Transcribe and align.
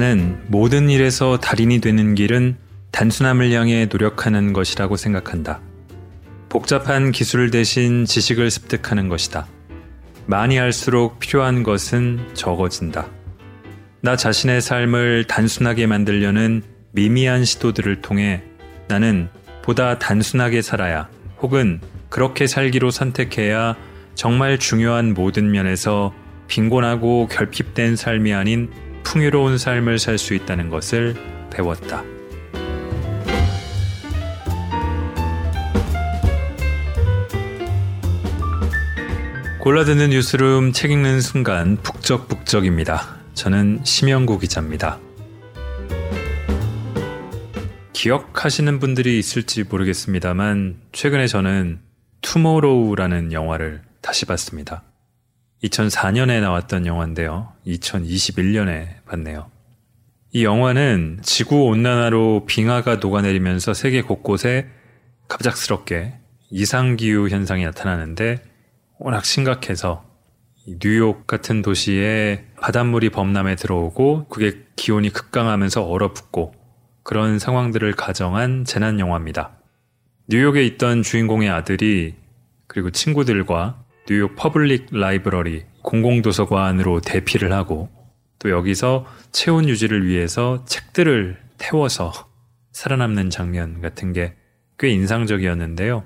나는 0.00 0.38
모든 0.46 0.88
일에서 0.88 1.38
달인이 1.38 1.82
되는 1.82 2.14
길은 2.14 2.56
단순함을 2.90 3.52
향해 3.52 3.84
노력하는 3.84 4.54
것이라고 4.54 4.96
생각한다. 4.96 5.60
복잡한 6.48 7.12
기술 7.12 7.50
대신 7.50 8.06
지식을 8.06 8.50
습득하는 8.50 9.10
것이다. 9.10 9.46
많이 10.24 10.56
할수록 10.56 11.18
필요한 11.18 11.62
것은 11.62 12.30
적어진다. 12.32 13.08
나 14.00 14.16
자신의 14.16 14.62
삶을 14.62 15.26
단순하게 15.26 15.86
만들려는 15.86 16.62
미미한 16.92 17.44
시도들을 17.44 18.00
통해 18.00 18.42
나는 18.88 19.28
보다 19.60 19.98
단순하게 19.98 20.62
살아야 20.62 21.10
혹은 21.42 21.78
그렇게 22.08 22.46
살기로 22.46 22.90
선택해야 22.90 23.76
정말 24.14 24.58
중요한 24.58 25.12
모든 25.12 25.50
면에서 25.50 26.14
빈곤하고 26.48 27.28
결핍된 27.30 27.96
삶이 27.96 28.32
아닌 28.32 28.70
풍요로운 29.04 29.58
삶을 29.58 29.98
살 29.98 30.18
수 30.18 30.34
있다는 30.34 30.68
것을 30.70 31.14
배웠다. 31.50 32.04
골라드는 39.60 40.10
뉴스룸 40.10 40.72
책 40.72 40.90
읽는 40.90 41.20
순간 41.20 41.76
북적북적입니다. 41.76 43.20
저는 43.34 43.80
심영구 43.84 44.38
기자입니다. 44.38 44.98
기억하시는 47.92 48.78
분들이 48.78 49.18
있을지 49.18 49.64
모르겠습니다만 49.64 50.76
최근에 50.92 51.26
저는 51.26 51.80
투모로우라는 52.22 53.32
영화를 53.32 53.82
다시 54.00 54.24
봤습니다. 54.24 54.82
2004년에 55.64 56.40
나왔던 56.40 56.86
영화인데요. 56.86 57.52
2021년에 57.66 59.04
봤네요. 59.06 59.50
이 60.32 60.44
영화는 60.44 61.20
지구 61.22 61.64
온난화로 61.64 62.44
빙하가 62.46 62.96
녹아내리면서 62.96 63.74
세계 63.74 64.00
곳곳에 64.02 64.68
갑작스럽게 65.28 66.14
이상기후 66.50 67.28
현상이 67.28 67.64
나타나는데 67.64 68.42
워낙 68.98 69.24
심각해서 69.24 70.04
뉴욕 70.78 71.26
같은 71.26 71.62
도시에 71.62 72.44
바닷물이 72.60 73.10
범람에 73.10 73.56
들어오고 73.56 74.28
그게 74.28 74.64
기온이 74.76 75.10
급강하면서 75.10 75.84
얼어붙고 75.84 76.54
그런 77.02 77.38
상황들을 77.38 77.92
가정한 77.94 78.64
재난 78.64 79.00
영화입니다. 79.00 79.52
뉴욕에 80.28 80.64
있던 80.64 81.02
주인공의 81.02 81.50
아들이 81.50 82.14
그리고 82.66 82.90
친구들과 82.90 83.82
뉴욕 84.10 84.36
Public 84.36 84.88
Library 84.90 85.64
공공도서관으로 85.82 87.00
대피를 87.00 87.52
하고 87.52 87.88
또 88.38 88.50
여기서 88.50 89.06
체온 89.32 89.68
유지를 89.68 90.06
위해서 90.06 90.64
책들을 90.66 91.38
태워서 91.56 92.12
살아남는 92.72 93.30
장면 93.30 93.80
같은 93.80 94.12
게 94.12 94.34
꽤 94.80 94.88
인상적이었는데요. 94.88 96.04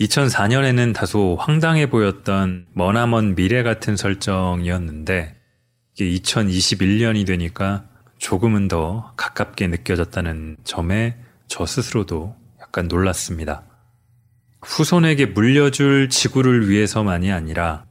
2004년에는 0.00 0.94
다소 0.94 1.36
황당해 1.38 1.90
보였던 1.90 2.68
머나먼 2.72 3.34
미래 3.34 3.62
같은 3.62 3.96
설정이었는데 3.96 5.36
이게 5.94 6.22
2021년이 6.22 7.26
되니까 7.26 7.84
조금은 8.16 8.68
더 8.68 9.12
가깝게 9.18 9.66
느껴졌다는 9.66 10.56
점에 10.64 11.18
저 11.48 11.66
스스로도 11.66 12.34
약간 12.62 12.88
놀랐습니다. 12.88 13.64
후손에게 14.62 15.26
물려줄 15.26 16.08
지구를 16.08 16.68
위해서만이 16.68 17.32
아니라 17.32 17.84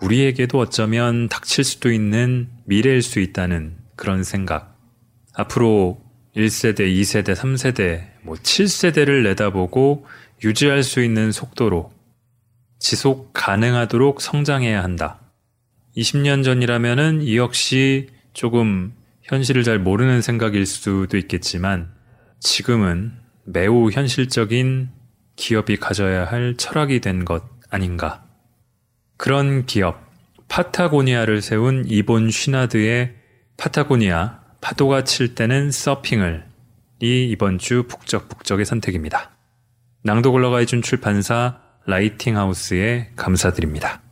우리에게도 0.00 0.58
어쩌면 0.58 1.28
닥칠 1.28 1.64
수도 1.64 1.90
있는 1.90 2.48
미래일 2.64 3.02
수 3.02 3.20
있다는 3.20 3.76
그런 3.96 4.24
생각. 4.24 4.78
앞으로 5.34 6.00
1세대, 6.36 6.80
2세대, 6.80 7.34
3세대, 7.34 8.08
뭐 8.22 8.36
7세대를 8.36 9.22
내다보고 9.22 10.06
유지할 10.44 10.82
수 10.82 11.02
있는 11.02 11.32
속도로 11.32 11.92
지속 12.78 13.32
가능하도록 13.32 14.20
성장해야 14.20 14.82
한다. 14.82 15.20
20년 15.96 16.44
전이라면은 16.44 17.22
이 17.22 17.38
역시 17.38 18.08
조금 18.34 18.92
현실을 19.22 19.64
잘 19.64 19.78
모르는 19.78 20.20
생각일 20.20 20.66
수도 20.66 21.16
있겠지만 21.16 21.90
지금은 22.40 23.12
매우 23.44 23.90
현실적인 23.90 24.90
기업이 25.36 25.76
가져야 25.76 26.24
할 26.24 26.56
철학이 26.56 27.00
된 27.00 27.24
것 27.24 27.44
아닌가. 27.70 28.24
그런 29.16 29.66
기업, 29.66 30.00
파타고니아를 30.48 31.42
세운 31.42 31.84
이본 31.86 32.30
쉬나드의 32.30 33.14
파타고니아 33.56 34.40
파도가 34.60 35.04
칠 35.04 35.34
때는 35.34 35.70
서핑을 35.70 36.46
이 37.00 37.28
이번 37.30 37.58
주 37.58 37.86
북적북적의 37.88 38.64
선택입니다. 38.64 39.30
낭독을 40.02 40.42
러가해준 40.42 40.82
출판사 40.82 41.60
라이팅하우스에 41.86 43.12
감사드립니다. 43.16 44.02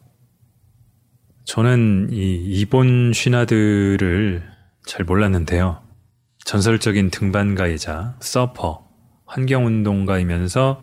저는 1.45 2.09
이 2.13 2.61
이본 2.61 3.13
쉬나드를 3.13 4.43
잘 4.87 5.05
몰랐는데요. 5.05 5.83
전설적인 6.45 7.11
등반가이자 7.11 8.17
서퍼, 8.21 8.87
환경운동가이면서 9.27 10.83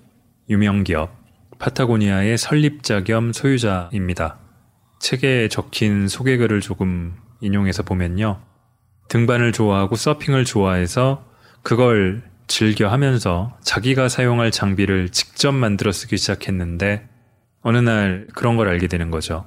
유명 0.50 0.84
기업 0.84 1.12
파타고니아의 1.60 2.38
설립자 2.38 3.04
겸 3.04 3.34
소유자입니다. 3.34 4.40
책에 5.00 5.48
적힌 5.48 6.08
소개글을 6.08 6.62
조금 6.62 7.16
인용해서 7.40 7.84
보면요. 7.84 8.42
등반을 9.10 9.52
좋아하고 9.52 9.96
서핑을 9.96 10.46
좋아해서 10.46 11.26
그걸 11.64 12.24
즐겨 12.48 12.88
하면서 12.90 13.58
자기가 13.62 14.10
사용할 14.10 14.52
장비를 14.52 15.10
직접 15.10 15.52
만들어 15.52 15.92
쓰기 15.92 16.18
시작했는데 16.18 17.08
어느 17.62 17.78
날 17.78 18.28
그런 18.36 18.58
걸 18.58 18.68
알게 18.68 18.88
되는 18.88 19.12
거죠. 19.12 19.46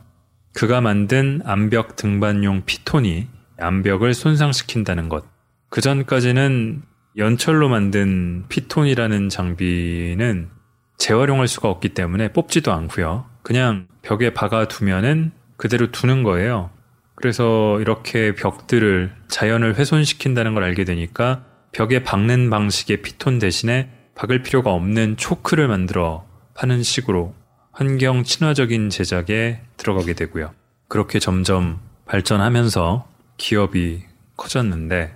그가 0.54 0.80
만든 0.80 1.40
암벽 1.44 1.96
등반용 1.96 2.62
피톤이 2.64 3.28
암벽을 3.58 4.14
손상시킨다는 4.14 5.08
것. 5.08 5.24
그 5.68 5.80
전까지는 5.80 6.82
연철로 7.16 7.68
만든 7.68 8.44
피톤이라는 8.48 9.28
장비는 9.28 10.48
재활용할 10.98 11.48
수가 11.48 11.68
없기 11.68 11.90
때문에 11.90 12.32
뽑지도 12.32 12.72
않고요. 12.72 13.26
그냥 13.42 13.86
벽에 14.02 14.32
박아 14.32 14.68
두면은 14.68 15.32
그대로 15.56 15.90
두는 15.90 16.22
거예요. 16.22 16.70
그래서 17.14 17.80
이렇게 17.80 18.34
벽들을 18.34 19.12
자연을 19.28 19.76
훼손시킨다는 19.76 20.54
걸 20.54 20.64
알게 20.64 20.84
되니까 20.84 21.44
벽에 21.72 22.02
박는 22.02 22.50
방식의 22.50 23.02
피톤 23.02 23.38
대신에 23.38 23.90
박을 24.14 24.42
필요가 24.42 24.72
없는 24.72 25.16
초크를 25.16 25.68
만들어 25.68 26.24
파는 26.54 26.82
식으로 26.82 27.34
환경 27.72 28.22
친화적인 28.22 28.90
제작에 28.90 29.60
들어가게 29.76 30.14
되고요. 30.14 30.52
그렇게 30.88 31.18
점점 31.18 31.80
발전하면서 32.06 33.08
기업이 33.36 34.02
커졌는데 34.36 35.14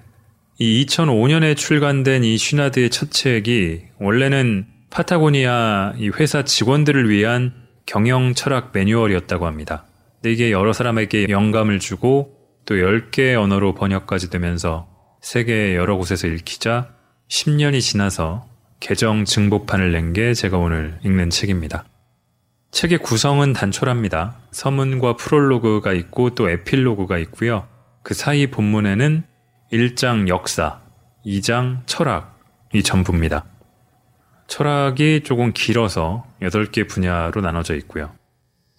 이 0.59 0.85
2005년에 0.87 1.57
출간된 1.57 2.25
이 2.25 2.37
쉬나드의 2.37 2.91
첫 2.91 3.13
책이 3.13 3.83
원래는 4.01 4.67
파타고니아 4.91 5.95
이 5.99 6.09
회사 6.11 6.43
직원들을 6.43 7.09
위한 7.11 7.53
경영 7.87 8.35
철학 8.35 8.71
매뉴얼이었다고 8.73 9.47
합니다. 9.47 9.85
근데 10.17 10.33
이게 10.33 10.51
여러 10.51 10.73
사람에게 10.73 11.29
영감을 11.29 11.79
주고 11.79 12.35
또 12.65 12.75
10개의 12.75 13.41
언어로 13.41 13.75
번역까지 13.75 14.31
되면서 14.31 14.89
세계 15.21 15.75
여러 15.75 15.97
곳에서 15.97 16.27
읽히자 16.27 16.91
10년이 17.29 17.81
지나서 17.81 18.47
개정 18.81 19.25
증보판을 19.25 19.93
낸 19.93 20.13
게 20.13 20.35
제가 20.35 20.59
오늘 20.59 20.99
읽는 21.05 21.31
책입니다. 21.31 21.85
책의 22.71 22.99
구성은 22.99 23.55
단촐합니다. 23.55 24.37
서문과 24.53 25.17
프롤로그가 25.17 25.93
있고 25.95 26.35
또 26.35 26.49
에필로그가 26.51 27.19
있고요. 27.19 27.67
그 28.03 28.15
사이 28.15 28.47
본문에는 28.49 29.25
1장 29.73 30.29
역사, 30.29 30.81
2장 31.27 31.81
철학 31.87 32.39
이 32.75 32.83
전부입니다. 32.83 33.45
철학이 34.49 35.23
조금 35.25 35.53
길어서 35.53 36.27
8개 36.43 36.89
분야로 36.89 37.41
나눠져 37.41 37.77
있고요. 37.77 38.11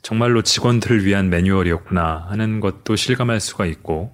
정말로 0.02 0.42
직원들을 0.42 1.06
위한 1.06 1.30
매뉴얼이었구나 1.30 2.28
하는 2.30 2.60
것도 2.60 2.96
실감할 2.96 3.40
수가 3.40 3.66
있고, 3.68 4.12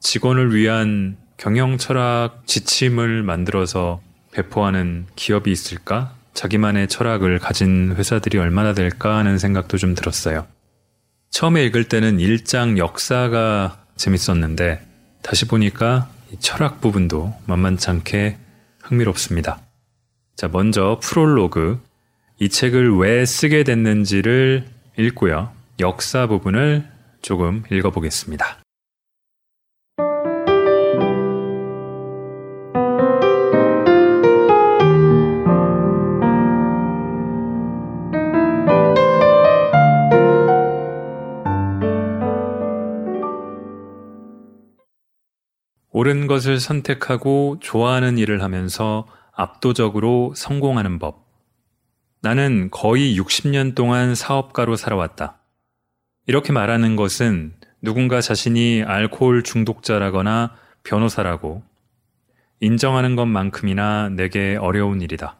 직원을 0.00 0.54
위한 0.54 1.16
경영 1.36 1.78
철학 1.78 2.46
지침을 2.46 3.22
만들어서 3.22 4.00
배포하는 4.32 5.06
기업이 5.16 5.50
있을까? 5.50 6.14
자기만의 6.34 6.88
철학을 6.88 7.38
가진 7.38 7.94
회사들이 7.96 8.38
얼마나 8.38 8.74
될까 8.74 9.16
하는 9.16 9.38
생각도 9.38 9.78
좀 9.78 9.94
들었어요. 9.94 10.46
처음에 11.30 11.64
읽을 11.64 11.84
때는 11.84 12.20
일장 12.20 12.78
역사가 12.78 13.84
재밌었는데 13.96 14.86
다시 15.22 15.46
보니까 15.46 16.08
철학 16.38 16.80
부분도 16.80 17.34
만만찮게 17.46 18.36
흥미롭습니다. 18.82 19.67
자, 20.38 20.46
먼저 20.46 21.00
프롤로그. 21.02 21.80
이 22.38 22.48
책을 22.48 22.96
왜 22.96 23.26
쓰게 23.26 23.64
됐는지를 23.64 24.66
읽고요. 24.96 25.50
역사 25.80 26.28
부분을 26.28 26.86
조금 27.22 27.64
읽어보겠습니다. 27.72 28.58
옳은 45.90 46.28
것을 46.28 46.60
선택하고 46.60 47.56
좋아하는 47.58 48.18
일을 48.18 48.44
하면서 48.44 49.04
압도적으로 49.38 50.32
성공하는 50.34 50.98
법. 50.98 51.24
나는 52.20 52.70
거의 52.72 53.16
60년 53.16 53.76
동안 53.76 54.16
사업가로 54.16 54.74
살아왔다. 54.74 55.38
이렇게 56.26 56.52
말하는 56.52 56.96
것은 56.96 57.54
누군가 57.80 58.20
자신이 58.20 58.82
알코올 58.84 59.44
중독자라거나 59.44 60.56
변호사라고 60.82 61.62
인정하는 62.58 63.14
것만큼이나 63.14 64.08
내게 64.08 64.56
어려운 64.60 65.00
일이다. 65.00 65.36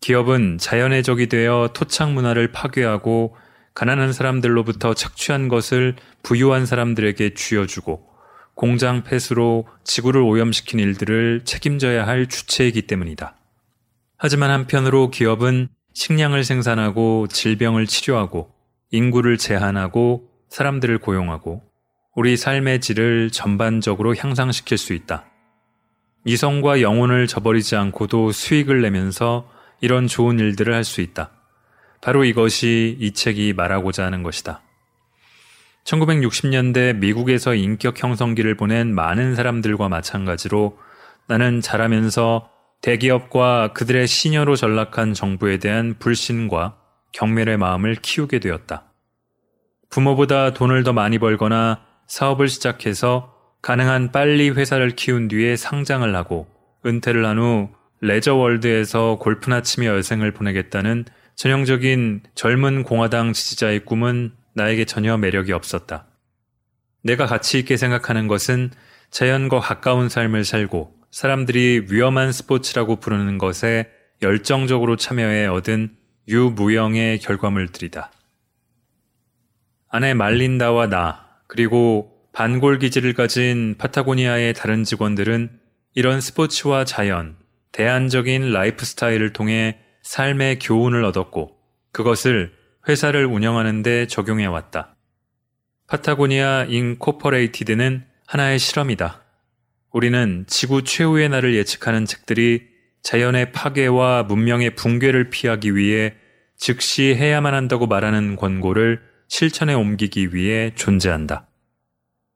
기업은 0.00 0.58
자연의 0.58 1.02
적이 1.02 1.26
되어 1.26 1.70
토착 1.74 2.12
문화를 2.12 2.52
파괴하고 2.52 3.34
가난한 3.74 4.12
사람들로부터 4.12 4.94
착취한 4.94 5.48
것을 5.48 5.96
부유한 6.22 6.66
사람들에게 6.66 7.34
쥐어주고 7.34 8.11
공장 8.62 9.02
폐수로 9.02 9.66
지구를 9.82 10.20
오염시킨 10.20 10.78
일들을 10.78 11.40
책임져야 11.42 12.06
할 12.06 12.28
주체이기 12.28 12.82
때문이다. 12.82 13.34
하지만 14.16 14.52
한편으로 14.52 15.10
기업은 15.10 15.66
식량을 15.94 16.44
생산하고 16.44 17.26
질병을 17.26 17.88
치료하고 17.88 18.52
인구를 18.92 19.36
제한하고 19.36 20.28
사람들을 20.48 20.98
고용하고 20.98 21.60
우리 22.14 22.36
삶의 22.36 22.80
질을 22.80 23.30
전반적으로 23.32 24.14
향상시킬 24.14 24.78
수 24.78 24.92
있다. 24.92 25.24
이성과 26.24 26.82
영혼을 26.82 27.26
저버리지 27.26 27.74
않고도 27.74 28.30
수익을 28.30 28.80
내면서 28.80 29.50
이런 29.80 30.06
좋은 30.06 30.38
일들을 30.38 30.72
할 30.72 30.84
수 30.84 31.00
있다. 31.00 31.32
바로 32.00 32.22
이것이 32.24 32.96
이 33.00 33.10
책이 33.10 33.54
말하고자 33.54 34.04
하는 34.04 34.22
것이다. 34.22 34.62
1960년대 35.84 36.96
미국에서 36.96 37.54
인격 37.54 38.02
형성기를 38.02 38.56
보낸 38.56 38.94
많은 38.94 39.34
사람들과 39.34 39.88
마찬가지로 39.88 40.78
나는 41.26 41.60
자라면서 41.60 42.48
대기업과 42.82 43.72
그들의 43.74 44.06
시녀로 44.06 44.56
전락한 44.56 45.14
정부에 45.14 45.58
대한 45.58 45.94
불신과 45.98 46.76
경멸의 47.12 47.56
마음을 47.56 47.96
키우게 47.96 48.38
되었다. 48.40 48.84
부모보다 49.90 50.52
돈을 50.52 50.82
더 50.82 50.92
많이 50.92 51.18
벌거나 51.18 51.80
사업을 52.06 52.48
시작해서 52.48 53.34
가능한 53.60 54.10
빨리 54.10 54.50
회사를 54.50 54.90
키운 54.90 55.28
뒤에 55.28 55.56
상장을 55.56 56.14
하고 56.16 56.48
은퇴를 56.84 57.24
한 57.24 57.38
후 57.38 57.70
레저월드에서 58.00 59.18
골프나 59.20 59.62
치며 59.62 59.96
여생을 59.96 60.32
보내겠다는 60.32 61.04
전형적인 61.36 62.22
젊은 62.34 62.82
공화당 62.82 63.32
지지자의 63.32 63.84
꿈은 63.84 64.32
나에게 64.54 64.84
전혀 64.84 65.16
매력이 65.16 65.52
없었다. 65.52 66.06
내가 67.02 67.26
가치 67.26 67.58
있게 67.58 67.76
생각하는 67.76 68.28
것은 68.28 68.70
자연과 69.10 69.60
가까운 69.60 70.08
삶을 70.08 70.44
살고 70.44 70.94
사람들이 71.10 71.86
위험한 71.90 72.32
스포츠라고 72.32 72.96
부르는 72.96 73.38
것에 73.38 73.90
열정적으로 74.22 74.96
참여해 74.96 75.46
얻은 75.46 75.96
유무형의 76.28 77.18
결과물들이다. 77.18 78.10
아내 79.88 80.14
말린다와 80.14 80.88
나, 80.88 81.26
그리고 81.48 82.12
반골 82.32 82.78
기질을 82.78 83.12
가진 83.12 83.74
파타고니아의 83.76 84.54
다른 84.54 84.84
직원들은 84.84 85.50
이런 85.94 86.20
스포츠와 86.22 86.86
자연, 86.86 87.36
대안적인 87.72 88.52
라이프 88.52 88.86
스타일을 88.86 89.34
통해 89.34 89.78
삶의 90.02 90.60
교훈을 90.60 91.04
얻었고 91.04 91.58
그것을 91.92 92.54
회사를 92.88 93.26
운영하는데 93.26 94.06
적용해 94.06 94.46
왔다. 94.46 94.96
파타고니아 95.86 96.66
Incorporated는 96.68 98.04
하나의 98.26 98.58
실험이다. 98.58 99.22
우리는 99.92 100.44
지구 100.48 100.82
최후의 100.82 101.28
날을 101.28 101.54
예측하는 101.54 102.06
책들이 102.06 102.62
자연의 103.02 103.52
파괴와 103.52 104.22
문명의 104.24 104.74
붕괴를 104.74 105.30
피하기 105.30 105.76
위해 105.76 106.14
즉시 106.56 107.14
해야만 107.14 107.54
한다고 107.54 107.86
말하는 107.86 108.36
권고를 108.36 109.02
실천에 109.28 109.74
옮기기 109.74 110.34
위해 110.34 110.72
존재한다. 110.74 111.48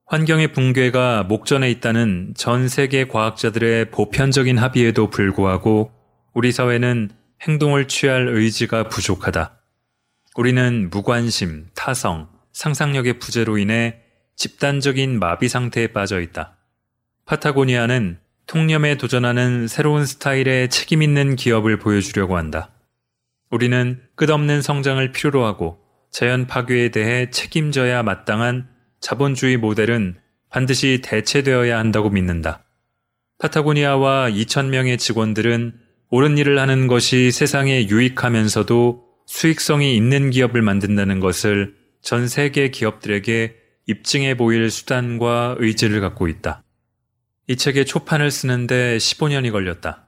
환경의 0.06 0.52
붕괴가 0.52 1.25
목전에 1.25 1.70
있다는 1.70 2.34
전 2.37 2.69
세계 2.69 3.06
과학자들의 3.08 3.90
보편적인 3.90 4.58
합의에도 4.58 5.10
불구하고 5.10 5.90
우리 6.34 6.52
사회는 6.52 7.10
행동을 7.43 7.88
취할 7.88 8.28
의지가 8.28 8.88
부족하다. 8.88 9.56
우리는 10.36 10.90
무관심, 10.90 11.68
타성, 11.74 12.28
상상력의 12.52 13.18
부재로 13.18 13.56
인해 13.56 14.00
집단적인 14.36 15.18
마비 15.18 15.48
상태에 15.48 15.86
빠져 15.88 16.20
있다. 16.20 16.58
파타고니아는 17.24 18.18
통념에 18.46 18.98
도전하는 18.98 19.66
새로운 19.66 20.04
스타일의 20.04 20.68
책임 20.68 21.02
있는 21.02 21.36
기업을 21.36 21.78
보여주려고 21.78 22.36
한다. 22.36 22.70
우리는 23.50 24.02
끝없는 24.14 24.60
성장을 24.60 25.10
필요로 25.10 25.42
하고 25.46 25.78
자연 26.10 26.46
파괴에 26.46 26.90
대해 26.90 27.30
책임져야 27.30 28.02
마땅한 28.02 28.68
자본주의 29.00 29.56
모델은 29.56 30.18
반드시 30.50 31.00
대체되어야 31.02 31.78
한다고 31.78 32.10
믿는다. 32.10 32.62
파타고니아와 33.38 34.30
2천명의 34.30 34.98
직원들은 34.98 35.80
옳은 36.10 36.36
일을 36.36 36.58
하는 36.58 36.88
것이 36.88 37.30
세상에 37.30 37.88
유익하면서도 37.88 39.06
수익성이 39.26 39.96
있는 39.96 40.31
기업을 40.31 40.62
만든다는 40.62 41.20
것을 41.20 41.75
전 42.00 42.28
세계 42.28 42.70
기업들에게 42.70 43.56
입증해 43.87 44.37
보일 44.37 44.70
수단과 44.70 45.56
의지를 45.58 46.00
갖고 46.00 46.28
있다. 46.28 46.62
이 47.49 47.56
책의 47.56 47.87
초판을 47.87 48.31
쓰는데 48.31 48.96
15년이 48.96 49.52
걸렸다. 49.52 50.06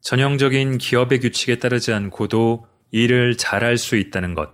전형적인 0.00 0.78
기업의 0.78 1.20
규칙에 1.20 1.58
따르지 1.58 1.92
않고도 1.92 2.66
일을 2.90 3.36
잘할 3.36 3.76
수 3.76 3.96
있다는 3.96 4.34
것. 4.34 4.50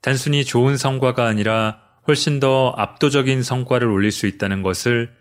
단순히 0.00 0.44
좋은 0.44 0.76
성과가 0.76 1.26
아니라 1.26 1.80
훨씬 2.06 2.40
더 2.40 2.70
압도적인 2.76 3.42
성과를 3.42 3.88
올릴 3.88 4.10
수 4.12 4.26
있다는 4.26 4.62
것을 4.62 5.12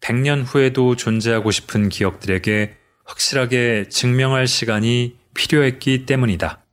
100년 0.00 0.44
후에도 0.46 0.94
존재하고 0.94 1.50
싶은 1.50 1.88
기업들에게 1.88 2.76
확실하게 3.04 3.88
증명할 3.88 4.46
시간이 4.46 5.16
필요했기 5.34 6.06
때문이다. 6.06 6.65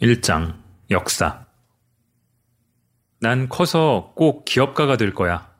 1장 0.00 0.54
역사 0.90 1.44
난 3.20 3.48
커서 3.48 4.12
꼭 4.14 4.44
기업가가 4.44 4.96
될 4.96 5.12
거야. 5.12 5.50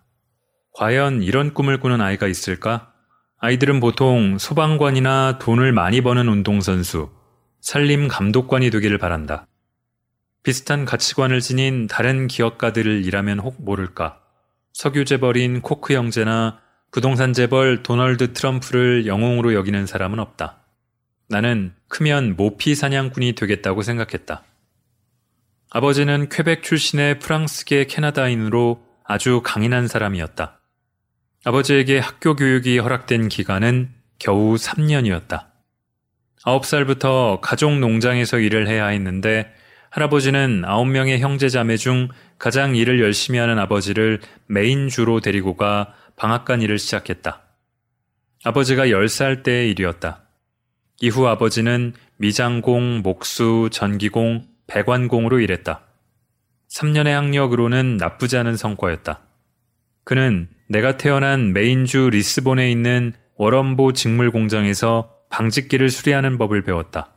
과연 0.74 1.24
이런 1.24 1.52
꿈을 1.52 1.80
꾸는 1.80 2.00
아이가 2.00 2.28
있을까? 2.28 2.92
아이들은 3.38 3.80
보통 3.80 4.38
소방관이나 4.38 5.40
돈을 5.40 5.72
많이 5.72 6.02
버는 6.02 6.28
운동선수, 6.28 7.10
살림 7.60 8.06
감독관이 8.06 8.70
되기를 8.70 8.98
바란다. 8.98 9.48
비슷한 10.44 10.84
가치관을 10.84 11.40
지닌 11.40 11.88
다른 11.88 12.28
기업가들을 12.28 13.04
일하면 13.04 13.40
혹 13.40 13.56
모를까. 13.58 14.20
석유 14.72 15.04
재벌인 15.04 15.62
코크 15.62 15.94
형제나 15.94 16.60
부동산 16.92 17.32
재벌 17.32 17.82
도널드 17.82 18.34
트럼프를 18.34 19.06
영웅으로 19.06 19.54
여기는 19.54 19.86
사람은 19.86 20.20
없다. 20.20 20.60
나는 21.28 21.74
크면 21.88 22.36
모피 22.36 22.74
사냥꾼이 22.74 23.34
되겠다고 23.34 23.82
생각했다. 23.82 24.44
아버지는 25.70 26.28
퀘벡 26.28 26.62
출신의 26.62 27.18
프랑스계 27.18 27.84
캐나다인으로 27.84 28.82
아주 29.04 29.42
강인한 29.44 29.88
사람이었다. 29.88 30.60
아버지에게 31.44 31.98
학교 31.98 32.36
교육이 32.36 32.78
허락된 32.78 33.28
기간은 33.28 33.90
겨우 34.18 34.54
3년이었다. 34.54 35.48
9살부터 36.44 37.40
가족 37.40 37.78
농장에서 37.78 38.38
일을 38.38 38.68
해야 38.68 38.86
했는데 38.86 39.52
할아버지는 39.90 40.62
9명의 40.62 41.18
형제 41.18 41.48
자매 41.48 41.76
중 41.76 42.08
가장 42.38 42.76
일을 42.76 43.00
열심히 43.00 43.38
하는 43.38 43.58
아버지를 43.58 44.20
메인 44.46 44.88
주로 44.88 45.20
데리고 45.20 45.56
가 45.56 45.94
방앗간 46.16 46.62
일을 46.62 46.78
시작했다. 46.78 47.42
아버지가 48.44 48.86
10살 48.86 49.42
때의 49.42 49.70
일이었다. 49.70 50.27
이후 51.00 51.26
아버지는 51.28 51.94
미장공, 52.16 53.02
목수, 53.02 53.68
전기공, 53.70 54.46
배관공으로 54.66 55.40
일했다. 55.40 55.82
3년의 56.68 57.10
학력으로는 57.10 57.96
나쁘지 57.96 58.36
않은 58.36 58.56
성과였다. 58.56 59.20
그는 60.04 60.48
내가 60.68 60.96
태어난 60.96 61.52
메인주 61.52 62.10
리스본에 62.10 62.70
있는 62.70 63.12
워런보 63.36 63.92
직물 63.92 64.30
공장에서 64.30 65.14
방직기를 65.30 65.88
수리하는 65.88 66.36
법을 66.36 66.62
배웠다. 66.64 67.14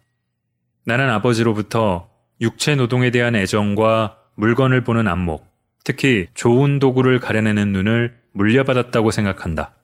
나는 0.85 1.09
아버지로부터 1.09 2.09
육체 2.39 2.75
노동에 2.75 3.11
대한 3.11 3.35
애정과 3.35 4.17
물건을 4.35 4.83
보는 4.83 5.07
안목, 5.07 5.45
특히 5.83 6.27
좋은 6.33 6.79
도구를 6.79 7.19
가려내는 7.19 7.71
눈을 7.71 8.17
물려받았다고 8.33 9.11
생각한다. 9.11 9.75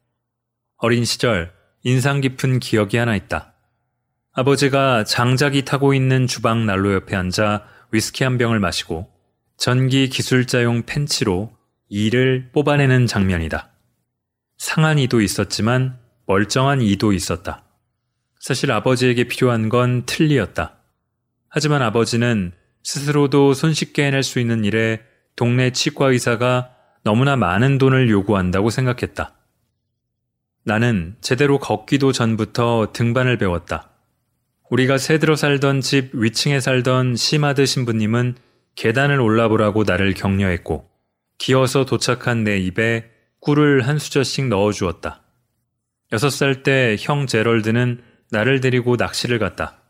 어린 0.77 1.04
시절 1.06 1.51
인상 1.84 2.22
깊은 2.22 2.60
기억이 2.60 2.98
하나 2.98 3.16
있다. 3.16 3.54
아버지가 4.38 5.03
장작이 5.03 5.65
타고 5.65 5.96
있는 5.96 6.27
주방 6.27 6.67
난로 6.67 6.94
옆에 6.94 7.15
앉아 7.15 7.63
위스키 7.91 8.24
한 8.24 8.38
병을 8.38 8.60
마시고 8.60 9.10
전기 9.58 10.10
기술자용 10.10 10.84
펜치로 10.84 11.51
이를 11.89 12.51
뽑아내는 12.53 13.08
장면이다. 13.08 13.72
상한 14.60 15.00
이도 15.00 15.22
있었지만 15.22 15.98
멀쩡한 16.27 16.84
이도 16.84 17.13
있었다. 17.13 17.63
사실 18.39 18.72
아버지에게 18.72 19.24
필요한 19.24 19.70
건 19.70 20.03
틀리였다. 20.06 20.75
하지만 21.50 21.82
아버지는 21.82 22.51
스스로도 22.84 23.56
손쉽게 23.56 24.06
해낼 24.06 24.22
수 24.22 24.39
있는 24.39 24.65
일에 24.65 25.01
동네 25.36 25.72
치과 25.72 26.12
의사가 26.12 26.75
너무나 27.03 27.36
많은 27.36 27.79
돈을 27.79 28.12
요구한다고 28.12 28.70
생각했다. 28.70 29.34
나는 30.63 31.15
제대로 31.22 31.58
걷기도 31.58 32.12
전부터 32.12 32.91
등반을 32.94 33.39
배웠다. 33.39 33.87
우리가 34.70 34.98
새 34.98 35.18
들어 35.18 35.36
살던 35.36 35.82
집 35.82 36.12
위층에 36.14 36.60
살던 36.60 37.16
시마드 37.16 37.66
신부님은 37.66 38.36
계단을 38.76 39.20
올라보라고 39.20 39.84
나를 39.84 40.14
격려했고 40.14 40.90
기어서 41.38 41.86
도착한 41.86 42.44
내 42.44 42.58
입에 42.58 43.10
꿀을 43.40 43.88
한 43.88 43.98
수저씩 43.98 44.48
넣어주었다. 44.48 45.24
여섯 46.12 46.30
살 46.30 46.64
때 46.64 46.96
형 47.00 47.28
제럴드는 47.28 48.02
나를 48.32 48.60
데리고 48.60 48.96
낚시를 48.98 49.40
갔다. 49.40 49.82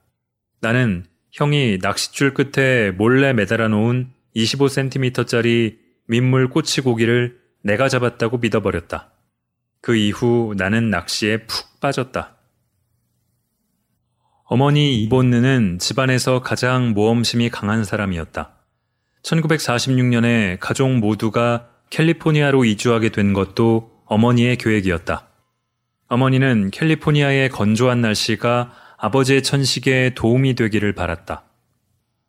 나는 0.62 1.06
형이 1.32 1.80
낚싯줄 1.82 2.34
끝에 2.34 2.92
몰래 2.92 3.34
매달아 3.34 3.68
놓은 3.70 4.12
25cm짜리 4.36 5.78
민물 6.08 6.50
꼬치고기를 6.50 7.40
내가 7.64 7.90
잡았다고 7.90 8.38
믿어버렸다. 8.38 9.12
그 9.82 9.96
이후 9.96 10.54
나는 10.58 10.90
낚시에 10.90 11.46
푹 11.46 11.80
빠졌다. 11.80 12.37
어머니 14.50 15.04
이본느는 15.04 15.78
집안에서 15.78 16.42
가장 16.42 16.92
모험심이 16.94 17.50
강한 17.50 17.84
사람이었다. 17.84 18.54
1946년에 19.22 20.58
가족 20.62 20.90
모두가 20.90 21.68
캘리포니아로 21.90 22.64
이주하게 22.64 23.10
된 23.10 23.34
것도 23.34 23.92
어머니의 24.06 24.56
계획이었다. 24.56 25.28
어머니는 26.08 26.72
캘리포니아의 26.72 27.50
건조한 27.50 28.00
날씨가 28.00 28.72
아버지의 28.96 29.44
천식에 29.44 30.14
도움이 30.16 30.56
되기를 30.56 30.94
바랐다. 30.94 31.44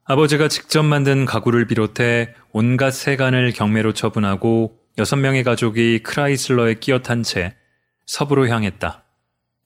아버지가 0.03 0.49
직접 0.49 0.83
만든 0.83 1.25
가구를 1.25 1.69
비롯해 1.69 2.35
온갖 2.51 2.91
세간을 2.91 3.53
경매로 3.53 3.93
처분하고 3.93 4.77
여섯 4.99 5.15
명의 5.15 5.45
가족이 5.45 6.01
크라이슬러에 6.03 6.75
끼어 6.75 6.99
탄 6.99 7.23
채 7.23 7.55
서부로 8.07 8.49
향했다. 8.49 9.05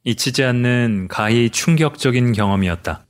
잊히지 0.05 0.43
않는 0.45 1.09
가히 1.09 1.51
충격적인 1.51 2.33
경험이었다. 2.33 3.07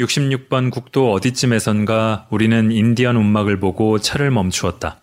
66번 0.00 0.70
국도 0.70 1.12
어디쯤에선가 1.12 2.28
우리는 2.30 2.70
인디언 2.70 3.16
운막을 3.16 3.60
보고 3.60 3.98
차를 3.98 4.30
멈추었다. 4.30 5.02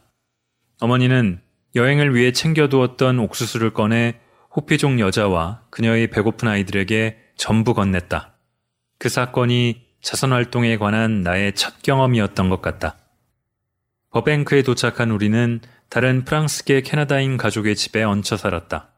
어머니는 0.79 1.41
여행을 1.75 2.15
위해 2.15 2.31
챙겨두었던 2.31 3.19
옥수수를 3.19 3.73
꺼내 3.73 4.19
호피족 4.55 4.99
여자와 4.99 5.61
그녀의 5.69 6.09
배고픈 6.09 6.47
아이들에게 6.47 7.17
전부 7.35 7.73
건넸다. 7.73 8.31
그 8.97 9.09
사건이 9.09 9.81
자선 10.01 10.31
활동에 10.31 10.77
관한 10.77 11.21
나의 11.21 11.53
첫 11.55 11.81
경험이었던 11.83 12.49
것 12.49 12.61
같다. 12.61 12.97
버뱅크에 14.11 14.63
도착한 14.63 15.11
우리는 15.11 15.59
다른 15.89 16.23
프랑스계 16.23 16.81
캐나다인 16.81 17.35
가족의 17.35 17.75
집에 17.75 18.01
얹혀 18.03 18.37
살았다. 18.37 18.94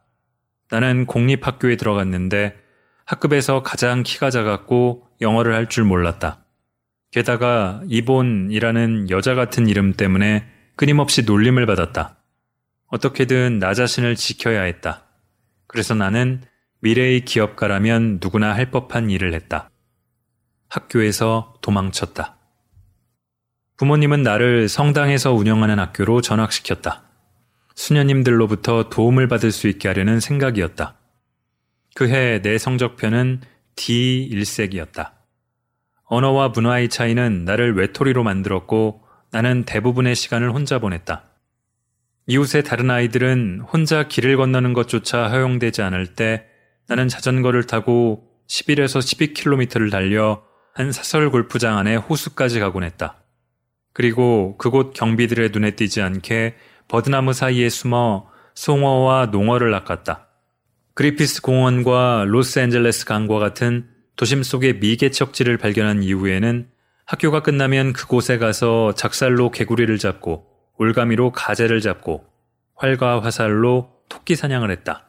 나는 0.70 1.06
공립학교에 1.06 1.76
들어갔는데 1.76 2.56
학급에서 3.06 3.62
가장 3.62 4.02
키가 4.02 4.30
작았고 4.30 5.06
영어를 5.20 5.54
할 5.54 5.68
줄 5.68 5.84
몰랐다. 5.84 6.44
게다가 7.10 7.80
이본이라는 7.88 9.08
여자 9.10 9.34
같은 9.34 9.66
이름 9.66 9.94
때문에 9.94 10.46
끊임없이 10.76 11.22
놀림을 11.22 11.64
받았다. 11.66 12.16
어떻게든 12.88 13.58
나 13.58 13.72
자신을 13.74 14.14
지켜야 14.14 14.62
했다. 14.62 15.04
그래서 15.66 15.94
나는 15.94 16.42
미래의 16.80 17.24
기업가라면 17.24 18.18
누구나 18.22 18.54
할 18.54 18.70
법한 18.70 19.10
일을 19.10 19.34
했다. 19.34 19.70
학교에서 20.68 21.54
도망쳤다. 21.62 22.36
부모님은 23.78 24.22
나를 24.22 24.68
성당에서 24.68 25.32
운영하는 25.32 25.78
학교로 25.78 26.20
전학시켰다. 26.20 27.07
수녀님들로부터 27.78 28.88
도움을 28.88 29.28
받을 29.28 29.52
수 29.52 29.68
있게 29.68 29.86
하려는 29.86 30.18
생각이었다. 30.18 30.96
그 31.94 32.08
해 32.08 32.42
내 32.42 32.58
성적표는 32.58 33.40
D1색이었다. 33.76 35.12
언어와 36.04 36.48
문화의 36.48 36.88
차이는 36.88 37.44
나를 37.44 37.76
외톨이로 37.76 38.24
만들었고 38.24 39.02
나는 39.30 39.64
대부분의 39.64 40.16
시간을 40.16 40.50
혼자 40.50 40.80
보냈다. 40.80 41.24
이웃의 42.26 42.64
다른 42.64 42.90
아이들은 42.90 43.60
혼자 43.60 44.08
길을 44.08 44.36
건너는 44.36 44.72
것조차 44.72 45.28
허용되지 45.28 45.82
않을 45.82 46.14
때 46.14 46.46
나는 46.88 47.06
자전거를 47.06 47.64
타고 47.64 48.28
11에서 48.48 48.98
12km를 48.98 49.90
달려 49.92 50.42
한 50.74 50.90
사설 50.90 51.30
골프장 51.30 51.78
안에 51.78 51.94
호수까지 51.94 52.58
가곤 52.58 52.82
했다. 52.82 53.22
그리고 53.92 54.56
그곳 54.58 54.94
경비들의 54.94 55.50
눈에 55.52 55.72
띄지 55.72 56.02
않게 56.02 56.56
버드나무 56.88 57.32
사이에 57.32 57.68
숨어 57.68 58.28
송어와 58.54 59.26
농어를 59.26 59.70
낚았다. 59.70 60.26
그리피스 60.94 61.42
공원과 61.42 62.24
로스앤젤레스 62.26 63.04
강과 63.04 63.38
같은 63.38 63.86
도심 64.16 64.42
속의 64.42 64.78
미개척지를 64.80 65.58
발견한 65.58 66.02
이후에는 66.02 66.68
학교가 67.06 67.42
끝나면 67.42 67.92
그곳에 67.92 68.36
가서 68.36 68.94
작살로 68.94 69.50
개구리를 69.50 69.96
잡고 69.98 70.46
올가미로 70.76 71.30
가재를 71.30 71.80
잡고 71.80 72.24
활과 72.74 73.22
화살로 73.22 73.92
토끼 74.08 74.34
사냥을 74.34 74.70
했다. 74.70 75.06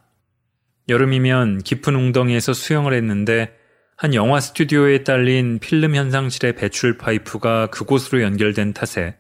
여름이면 0.90 1.64
깊은 1.64 1.96
웅덩이에서 1.96 2.54
수영을 2.54 2.94
했는데 2.94 3.56
한 3.96 4.14
영화 4.14 4.40
스튜디오에 4.40 5.04
딸린 5.04 5.60
필름 5.60 5.96
현상실의 5.96 6.56
배출 6.56 6.98
파이프가 6.98 7.68
그곳으로 7.68 8.22
연결된 8.22 8.74
탓에 8.74 9.18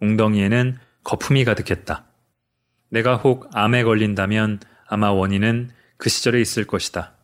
웅덩이에는 0.00 0.78
거품이 1.04 1.44
가득했다. 1.44 2.04
내가 2.90 3.16
혹 3.16 3.48
암에 3.54 3.84
걸린다면 3.84 4.60
아마 4.86 5.10
원인은 5.10 5.70
그 5.96 6.10
시절에 6.10 6.40
있을 6.40 6.66
것이다. 6.66 7.14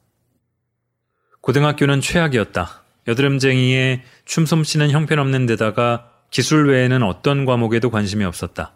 고등학교는 1.40 2.00
최악이었다. 2.00 2.84
여드름쟁이에 3.06 4.02
춤솜씨는 4.24 4.90
형편없는 4.90 5.46
데다가 5.46 6.10
기술 6.30 6.68
외에는 6.68 7.02
어떤 7.02 7.44
과목에도 7.44 7.90
관심이 7.90 8.24
없었다. 8.24 8.72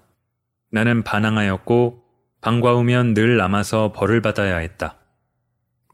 나는 0.71 1.03
반항하였고 1.03 2.03
방과 2.41 2.75
후면 2.75 3.15
늘 3.15 3.37
남아서 3.37 3.93
벌을 3.93 4.23
받아야 4.23 4.57
했다. 4.57 4.97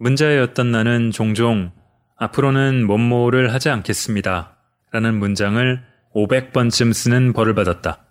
문자였던 0.01 0.71
나는 0.71 1.11
종종 1.11 1.73
앞으로는 2.17 2.87
몸모를 2.87 3.53
하지 3.53 3.71
않겠습니다. 3.71 4.57
라는 4.91 5.19
문장을 5.19 5.83
500번쯤 6.15 6.93
쓰는 6.93 7.33
벌을 7.33 7.55
받았다. 7.55 8.05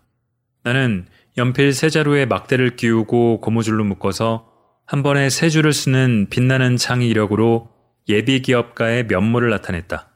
나는 0.68 1.06
연필 1.38 1.72
세 1.72 1.90
자루에 1.90 2.26
막대를 2.26 2.76
끼우고 2.76 3.40
고무줄로 3.40 3.86
묶어서 3.86 4.52
한 4.86 5.02
번에 5.02 5.30
세 5.30 5.50
줄을 5.50 5.72
쓰는 5.72 6.28
빛나는 6.30 6.76
창의 6.76 7.08
이력으로 7.08 7.70
예비 8.10 8.42
기업가의 8.42 9.06
면모를 9.06 9.50
나타냈다. 9.50 10.10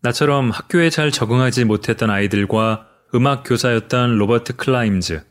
나처럼 0.00 0.50
학교에 0.50 0.90
잘 0.90 1.12
적응하지 1.12 1.66
못했던 1.66 2.10
아이들과 2.10 2.88
음악 3.14 3.44
교사였던 3.46 4.18
로버트 4.18 4.56
클라임즈, 4.56 5.22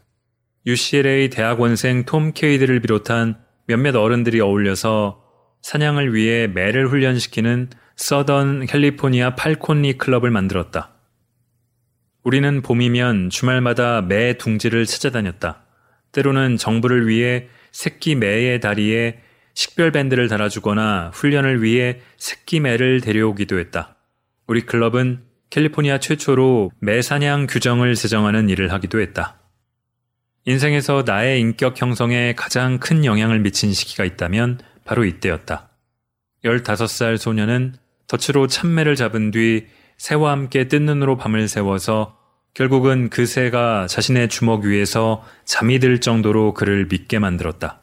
UCLA 0.65 1.29
대학원생 1.29 2.05
톰 2.05 2.31
케이드를 2.31 2.79
비롯한 2.79 3.41
몇몇 3.67 3.93
어른들이 3.97 4.39
어울려서 4.39 5.21
사냥을 5.63 6.13
위해 6.13 6.47
매를 6.47 6.87
훈련시키는 6.87 7.71
Southern 7.97 8.67
California 8.67 9.35
Falconry 9.35 9.97
Club을 9.97 10.31
만들었다. 10.31 11.00
우리는 12.23 12.61
봄이면 12.61 13.29
주말마다 13.29 14.01
매 14.01 14.37
둥지를 14.37 14.85
찾아다녔다. 14.85 15.63
때로는 16.11 16.57
정부를 16.57 17.07
위해 17.07 17.47
새끼 17.71 18.15
매의 18.15 18.59
다리에 18.59 19.19
식별 19.53 19.91
밴드를 19.91 20.27
달아주거나 20.27 21.11
훈련을 21.13 21.63
위해 21.63 21.99
새끼 22.17 22.59
매를 22.59 23.01
데려오기도 23.01 23.59
했다. 23.59 23.95
우리 24.47 24.61
클럽은 24.61 25.23
캘리포니아 25.49 25.97
최초로 25.97 26.71
매 26.79 27.01
사냥 27.01 27.47
규정을 27.47 27.95
제정하는 27.95 28.49
일을 28.49 28.71
하기도 28.71 29.01
했다. 29.01 29.39
인생에서 30.45 31.03
나의 31.05 31.39
인격 31.39 31.81
형성에 31.81 32.33
가장 32.35 32.79
큰 32.79 33.03
영향을 33.03 33.39
미친 33.39 33.73
시기가 33.73 34.05
있다면 34.05 34.59
바로 34.85 35.05
이때였다. 35.05 35.69
15살 36.43 37.17
소녀는 37.17 37.75
덫으로 38.07 38.47
참매를 38.47 38.95
잡은 38.95 39.31
뒤 39.31 39.67
새와 40.01 40.31
함께 40.31 40.67
뜬 40.67 40.87
눈으로 40.87 41.15
밤을 41.15 41.47
새워서 41.47 42.17
결국은 42.55 43.11
그 43.11 43.27
새가 43.27 43.85
자신의 43.85 44.29
주먹 44.29 44.63
위에서 44.63 45.23
잠이 45.45 45.77
들 45.77 46.01
정도로 46.01 46.55
그를 46.55 46.87
믿게 46.87 47.19
만들었다. 47.19 47.81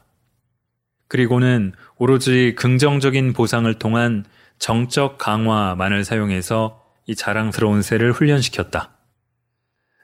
그리고는 1.07 1.75
오로지 1.97 2.57
긍정적인 2.59 3.35
보상을 3.35 3.73
통한 3.75 4.25
정적 4.59 5.19
강화만을 5.19 6.05
사용해서 6.05 6.83
이 7.07 7.15
자랑스러운 7.15 7.83
새를 7.83 8.11
훈련시켰다. 8.11 8.97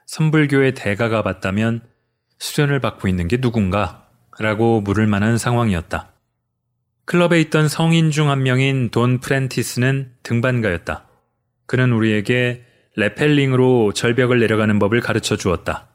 선불교의 0.05 0.73
대가가 0.73 1.21
봤다면 1.21 1.81
수련을 2.39 2.79
받고 2.79 3.09
있는 3.09 3.27
게 3.27 3.41
누군가? 3.41 4.07
라고 4.39 4.79
물을 4.79 5.05
만한 5.05 5.37
상황이었다. 5.37 6.13
클럽에 7.03 7.41
있던 7.41 7.67
성인 7.67 8.09
중 8.09 8.29
한 8.29 8.41
명인 8.41 8.89
돈 8.89 9.19
프렌티스는 9.19 10.13
등반가였다. 10.23 11.04
그는 11.65 11.91
우리에게 11.91 12.63
레펠링으로 12.95 13.93
절벽을 13.93 14.39
내려가는 14.39 14.79
법을 14.79 15.01
가르쳐 15.01 15.35
주었다. 15.35 15.87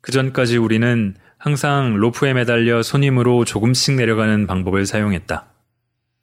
그 0.00 0.12
전까지 0.12 0.56
우리는 0.58 1.14
항상 1.38 1.96
로프에 1.96 2.34
매달려 2.34 2.82
손님으로 2.82 3.44
조금씩 3.44 3.94
내려가는 3.96 4.46
방법을 4.46 4.86
사용했다. 4.86 5.46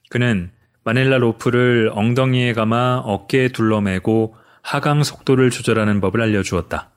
그는 0.09 0.51
마닐라 0.83 1.17
로프를 1.17 1.91
엉덩이에 1.93 2.53
감아 2.53 2.99
어깨에 2.99 3.49
둘러매고 3.49 4.35
하강 4.61 5.03
속도를 5.03 5.49
조절하는 5.49 6.01
법을 6.01 6.21
알려주었다. 6.21 6.91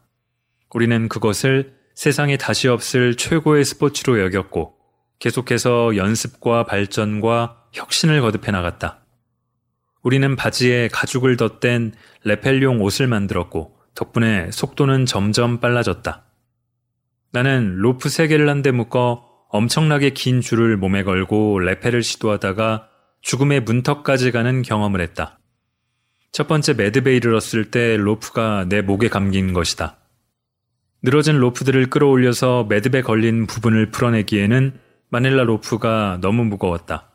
우리는 0.75 1.09
그것을 1.09 1.75
세상에 1.95 2.37
다시 2.37 2.69
없을 2.69 3.17
최고의 3.17 3.65
스포츠로 3.65 4.21
여겼고 4.21 4.75
계속해서 5.19 5.97
연습과 5.97 6.65
발전과 6.65 7.67
혁신을 7.73 8.21
거듭해 8.23 8.51
나갔다. 8.51 9.02
우리는 10.03 10.35
바지에 10.37 10.89
가죽을 10.89 11.37
덧댄 11.37 11.93
레펠용 12.25 12.83
옷을 12.83 13.07
만들었고 13.07 13.77
덕분에 13.95 14.51
속도는 14.51 15.07
점점 15.07 15.61
빨라졌다. 15.61 16.25
나는 17.33 17.77
로프 17.77 18.09
세 18.09 18.27
개를 18.27 18.49
한대 18.49 18.73
묶어 18.73 19.29
엄청나게 19.49 20.11
긴 20.11 20.41
줄을 20.41 20.77
몸에 20.77 21.03
걸고 21.03 21.59
레펠을 21.61 22.03
시도하다가 22.03 22.89
죽음의 23.21 23.61
문턱까지 23.61 24.33
가는 24.33 24.63
경험을 24.63 25.01
했다. 25.01 25.39
첫 26.33 26.49
번째 26.49 26.75
매듭에 26.75 27.15
이르렀을 27.15 27.71
때 27.71 27.97
로프가 27.97 28.67
내 28.69 28.81
목에 28.83 29.09
감긴 29.09 29.53
것이다. 29.53 29.99
늘어진 31.03 31.39
로프들을 31.39 31.91
끌어올려서 31.91 32.65
매듭에 32.69 33.03
걸린 33.03 33.47
부분을 33.47 33.91
풀어내기에는 33.91 34.79
마닐라 35.11 35.45
로프가 35.45 36.19
너무 36.23 36.45
무거웠다. 36.45 37.11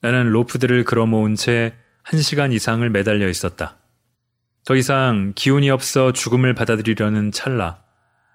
나는 0.00 0.30
로프들을 0.30 0.84
끌어모은 0.84 1.34
채 1.34 1.74
한시간 2.02 2.52
이상을 2.52 2.88
매달려 2.90 3.28
있었다. 3.28 3.78
더 4.64 4.76
이상 4.76 5.32
기운이 5.34 5.70
없어 5.70 6.12
죽음을 6.12 6.54
받아들이려는 6.54 7.32
찰나 7.32 7.82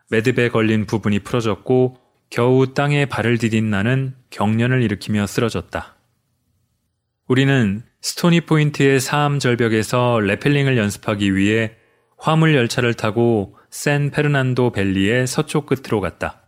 매듭에 0.10 0.50
걸린 0.50 0.86
부분이 0.86 1.20
풀어졌고 1.20 1.98
겨우 2.30 2.74
땅에 2.74 3.06
발을 3.06 3.38
디딘 3.38 3.70
나는 3.70 4.16
경련을 4.30 4.82
일으키며 4.84 5.28
쓰러졌다. 5.28 5.96
우리는 7.28 7.84
스토니 8.02 8.42
포인트의 8.42 9.00
사암 9.00 9.40
절벽에서 9.40 10.20
rappelling을 10.20 10.78
연습하기 10.78 11.36
위해 11.36 11.74
화물 12.18 12.56
열차를 12.56 12.94
타고 12.94 13.58
샌 13.70 14.12
페르난도 14.12 14.72
밸리의 14.72 15.28
서쪽 15.28 15.66
끝으로 15.66 16.02
갔다. 16.02 16.42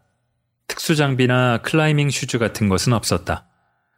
특수 0.68 0.96
장비나 0.96 1.60
클라이밍 1.64 2.10
슈즈 2.10 2.38
같은 2.38 2.70
것은 2.70 2.94
없었다. 2.94 3.48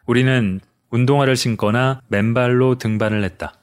우리는 0.05 0.59
운동화를 0.91 1.36
신거나 1.36 2.01
맨발로 2.07 2.77
등반을 2.77 3.24
했다. 3.24 3.53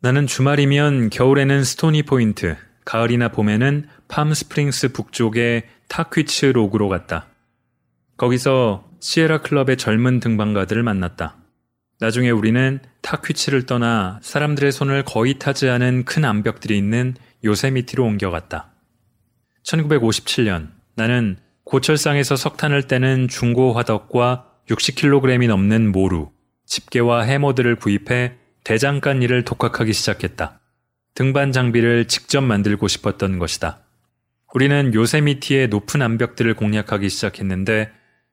나는 0.00 0.26
주말이면 0.26 1.10
겨울에는 1.10 1.64
스토니 1.64 2.02
포인트, 2.02 2.56
가을이나 2.84 3.28
봄에는 3.28 3.86
팜 4.08 4.34
스프링스 4.34 4.92
북쪽의 4.92 5.68
타퀴츠 5.88 6.46
록으로 6.46 6.88
갔다. 6.88 7.26
거기서 8.16 8.88
시에라 9.00 9.38
클럽의 9.38 9.76
젊은 9.76 10.20
등반가들을 10.20 10.82
만났다. 10.82 11.36
나중에 12.00 12.30
우리는 12.30 12.80
타퀴츠를 13.02 13.66
떠나 13.66 14.18
사람들의 14.22 14.72
손을 14.72 15.04
거의 15.04 15.38
타지 15.38 15.68
않은 15.68 16.04
큰 16.04 16.24
암벽들이 16.24 16.76
있는 16.76 17.14
요세미티로 17.44 18.04
옮겨갔다. 18.04 18.70
1957년 19.64 20.70
나는 20.94 21.36
고철상에서 21.64 22.36
석탄을 22.36 22.88
때는 22.88 23.28
중고 23.28 23.74
화덕과 23.74 24.49
60kg이 24.70 25.48
넘는 25.48 25.90
모루, 25.90 26.30
집게와 26.66 27.22
해머들을 27.22 27.76
구입해 27.76 28.34
대장간 28.62 29.22
일을 29.22 29.44
독학하기 29.44 29.92
시작했다. 29.92 30.60
등반 31.14 31.50
장비를 31.50 32.06
직접 32.06 32.40
만들고 32.40 32.86
싶었던 32.86 33.38
것이다. 33.40 33.80
우리는 34.54 34.94
요세미티의 34.94 35.68
높은 35.68 36.02
암벽들을 36.02 36.54
공략하기 36.54 37.08
시작했는데 37.08 37.90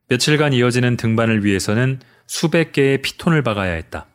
며칠간 0.10 0.54
이어지는 0.54 0.96
등반을 0.96 1.44
위해서는 1.44 2.00
수백 2.28 2.72
개의 2.72 3.02
피톤을 3.02 3.42
박아야 3.42 3.74
했다. 3.74 4.06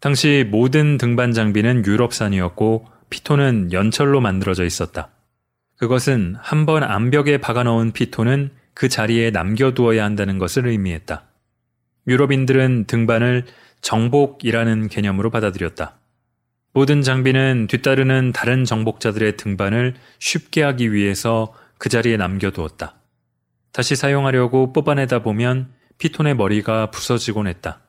당시 0.00 0.46
모든 0.48 0.98
등반 0.98 1.32
장비는 1.32 1.84
유럽산이었고 1.86 2.86
피톤은 3.10 3.72
연철로 3.72 4.20
만들어져 4.20 4.64
있었다. 4.64 5.10
그것은 5.78 6.36
한 6.40 6.66
번 6.66 6.82
암벽에 6.82 7.38
박아 7.38 7.62
넣은 7.62 7.92
피톤은 7.92 8.50
그 8.74 8.88
자리에 8.88 9.30
남겨두어야 9.30 10.04
한다는 10.04 10.38
것을 10.38 10.66
의미했다. 10.66 11.27
유럽인들은 12.08 12.86
등반을 12.86 13.44
정복이라는 13.82 14.88
개념으로 14.88 15.30
받아들였다. 15.30 15.98
모든 16.72 17.02
장비는 17.02 17.66
뒤따르는 17.68 18.32
다른 18.32 18.64
정복자들의 18.64 19.36
등반을 19.36 19.94
쉽게 20.18 20.62
하기 20.62 20.92
위해서 20.92 21.54
그 21.78 21.88
자리에 21.88 22.16
남겨두었다. 22.16 22.94
다시 23.72 23.94
사용하려고 23.94 24.72
뽑아내다 24.72 25.22
보면 25.22 25.72
피톤의 25.98 26.34
머리가 26.34 26.90
부서지곤 26.90 27.46
했다. 27.46 27.82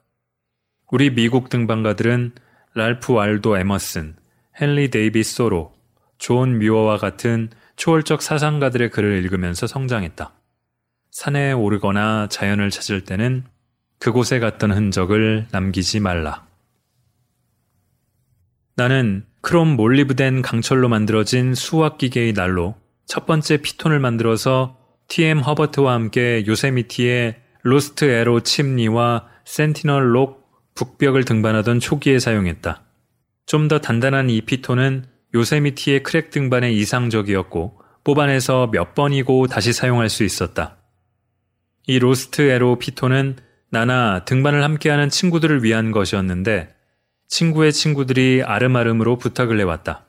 우리 0.91 1.13
미국 1.13 1.49
등반가들은 1.49 2.33
랄프 2.73 3.13
왈도 3.13 3.57
에머슨, 3.57 4.15
헨리 4.59 4.89
데이비스 4.89 5.35
소로, 5.35 5.73
존 6.17 6.59
뮤어와 6.59 6.97
같은 6.97 7.49
초월적 7.75 8.21
사상가들의 8.21 8.89
글을 8.89 9.23
읽으면서 9.23 9.67
성장했다. 9.67 10.33
산에 11.11 11.53
오르거나 11.53 12.27
자연을 12.29 12.69
찾을 12.69 13.05
때는 13.05 13.45
그곳에 13.99 14.39
갔던 14.39 14.71
흔적을 14.71 15.47
남기지 15.51 15.99
말라. 15.99 16.47
나는 18.75 19.25
크롬 19.41 19.75
몰리브덴 19.75 20.41
강철로 20.41 20.87
만들어진 20.89 21.53
수확기계의 21.53 22.33
날로 22.33 22.75
첫 23.05 23.25
번째 23.25 23.57
피톤을 23.57 23.99
만들어서 23.99 24.77
TM 25.09 25.39
허버트와 25.39 25.93
함께 25.93 26.45
요세미티의 26.47 27.41
Lost 27.63 28.05
Arrow 28.05 28.39
Chimney와 28.41 29.27
센티널 29.43 30.15
록 30.15 30.47
북벽을 30.75 31.25
등반하던 31.25 31.79
초기에 31.79 32.19
사용했다. 32.19 32.83
좀 33.45 33.67
더 33.67 33.79
단단한 33.79 34.29
이 34.29 34.41
피톤은 34.41 35.05
요세미티의 35.33 36.03
crack 36.03 36.29
등반에 36.29 36.71
이상적이었고 36.71 37.81
뽑아내서 38.03 38.69
몇 38.71 38.93
번이고 38.95 39.47
다시 39.47 39.73
사용할 39.73 40.07
수 40.09 40.23
있었다. 40.23 40.77
이 41.87 41.99
Lost 41.99 42.43
Arrow 42.43 42.77
피톤은 42.77 43.37
나나 43.71 44.25
등반을 44.25 44.63
함께하는 44.63 45.09
친구들을 45.09 45.63
위한 45.63 45.91
것이었는데 45.91 46.75
친구의 47.27 47.71
친구들이 47.71 48.41
알음알음으로 48.43 49.17
부탁을 49.17 49.59
해왔다. 49.59 50.05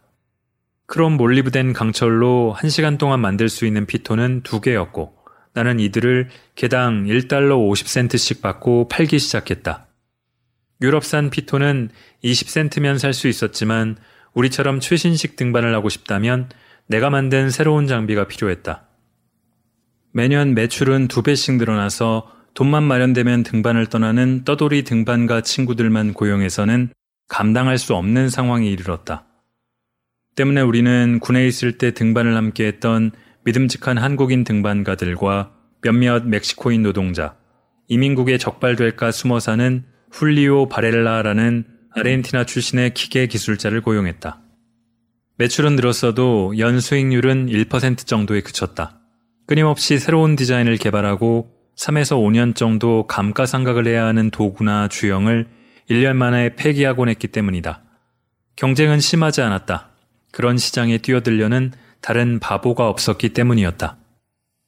크롬 0.87 1.17
몰리브덴 1.19 1.73
강철로 1.73 2.57
1시간 2.59 2.99
동안 2.99 3.21
만들 3.21 3.49
수 3.49 3.67
있는 3.67 3.87
피톤은 3.87 4.43
두 4.43 4.61
개였고 4.61 5.15
나는 5.53 5.79
이들을 5.79 6.31
개당 6.55 7.05
1달러 7.05 7.57
50센트씩 7.71 8.41
받고 8.41 8.89
팔기 8.89 9.19
시작했다. 9.19 9.87
유럽산 10.83 11.29
피톤은 11.29 11.91
20센트면 12.25 12.99
살 12.99 13.13
수 13.13 13.29
있었지만 13.29 13.99
우리처럼 14.33 14.81
최신식 14.81 15.37
등반을 15.37 15.75
하고 15.75 15.89
싶다면 15.91 16.49
내가 16.87 17.11
만든 17.11 17.51
새로운 17.51 17.87
장비가 17.87 18.27
필요했다. 18.27 18.87
매년 20.13 20.55
매출은 20.55 21.09
두 21.09 21.23
배씩 21.23 21.57
늘어나서 21.57 22.40
돈만 22.55 22.83
마련되면 22.83 23.43
등반을 23.43 23.87
떠나는 23.87 24.45
떠돌이 24.45 24.85
등반가 24.85 25.41
친구들만 25.41 26.13
고용해서는 26.15 26.91
감당할 27.29 27.79
수 27.79 27.95
없는 27.95 28.29
상황에 28.29 28.69
이르렀다. 28.69 29.27
때문에 30.37 30.61
우리는 30.61 31.19
군에 31.21 31.47
있을 31.47 31.79
때 31.79 31.93
등반을 31.93 32.37
함께 32.37 32.67
했던 32.67 33.13
믿음직한 33.45 33.99
한국인 33.99 34.45
등반가들과 34.45 35.53
몇몇 35.83 36.27
멕시코인 36.27 36.83
노동자, 36.83 37.37
이민국에 37.89 38.39
적발될까 38.39 39.11
숨어 39.13 39.41
사는 39.41 39.85
훌리오 40.11 40.69
바렐라라는 40.69 41.65
아르헨티나 41.93 42.45
출신의 42.45 42.95
기계 42.95 43.27
기술자를 43.27 43.81
고용했다. 43.81 44.41
매출은 45.39 45.77
늘었어도 45.77 46.55
연 46.59 46.81
수익률은 46.81 47.47
1% 47.47 48.07
정도에 48.07 48.43
그쳤다. 48.43 49.01
끊임없이 49.47 49.99
새로운 49.99 50.37
디자인을 50.37 50.77
개발하고 50.77 51.60
3에서 51.77 52.17
5년 52.17 52.55
정도 52.55 53.07
감가상각을 53.07 53.87
해야 53.87 54.07
하는 54.07 54.31
도구나 54.31 54.89
주형을 54.89 55.49
1년 55.89 56.17
만에 56.17 56.55
폐기하곤 56.57 57.09
했기 57.09 57.29
때문이다. 57.29 57.83
경쟁은 58.57 59.01
심하지 59.01 59.41
않았다. 59.43 59.91
그런 60.33 60.59
시장에 60.59 60.99
뛰어들려는 60.99 61.73
다른 62.01 62.39
바보가 62.39 62.89
없었기 62.89 63.31
때문이었다. 63.31 63.97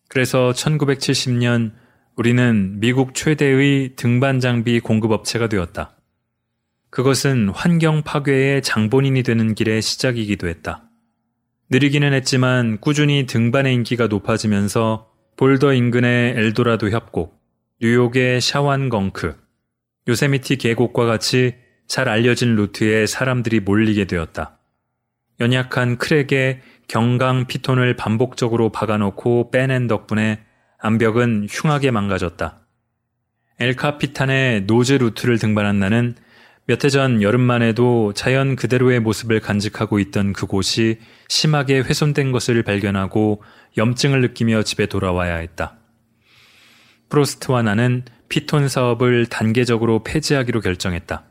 그래서 0.09 0.53
1970년 0.55 1.73
우리는 2.17 2.79
미국 2.81 3.15
최대의 3.15 3.97
등반 3.97 4.41
장비 4.41 4.81
공급업체가 4.81 5.49
되었다. 5.49 5.97
그것은 6.91 7.49
환경 7.49 8.03
파괴의 8.03 8.63
장본인이 8.63 9.23
되는 9.23 9.55
길의 9.55 9.81
시작이기도 9.81 10.49
했다. 10.49 10.91
느리기는 11.71 12.13
했지만 12.13 12.79
꾸준히 12.81 13.25
등반의 13.25 13.73
인기가 13.73 14.09
높아지면서 14.09 15.12
볼더 15.43 15.73
인근의 15.73 16.35
엘도라도 16.37 16.91
협곡, 16.91 17.37
뉴욕의 17.81 18.41
샤완건크, 18.41 19.35
요세미티 20.07 20.55
계곡과 20.55 21.05
같이 21.05 21.57
잘 21.89 22.09
알려진 22.09 22.55
루트에 22.55 23.07
사람들이 23.07 23.59
몰리게 23.59 24.05
되었다. 24.05 24.61
연약한 25.41 25.99
크랙에 25.99 26.61
경강 26.87 27.49
피톤을 27.49 27.97
반복적으로 27.97 28.71
박아놓고 28.71 29.51
빼낸 29.51 29.89
덕분에 29.89 30.45
암벽은 30.79 31.49
흉하게 31.51 31.91
망가졌다. 31.91 32.61
엘카피탄의 33.59 34.67
노즈 34.67 34.93
루트를 34.93 35.41
등반한 35.41 35.81
나는 35.81 36.15
몇 36.67 36.85
해 36.85 36.91
전 36.91 37.23
여름만 37.23 37.61
해도 37.63 38.13
자연 38.15 38.55
그대로의 38.55 39.01
모습을 39.01 39.41
간직하고 39.41 39.99
있던 39.99 40.33
그곳이 40.33 41.01
심하게 41.29 41.81
훼손된 41.81 42.31
것을 42.31 42.63
발견하고 42.63 43.43
염증을 43.77 44.21
느끼며 44.21 44.63
집에 44.63 44.87
돌아와야 44.87 45.37
했다. 45.37 45.77
프로스트와 47.09 47.63
나는 47.63 48.05
피톤 48.29 48.69
사업을 48.69 49.27
단계적으로 49.27 50.05
폐지하기로 50.05 50.61
결정했다. 50.61 51.25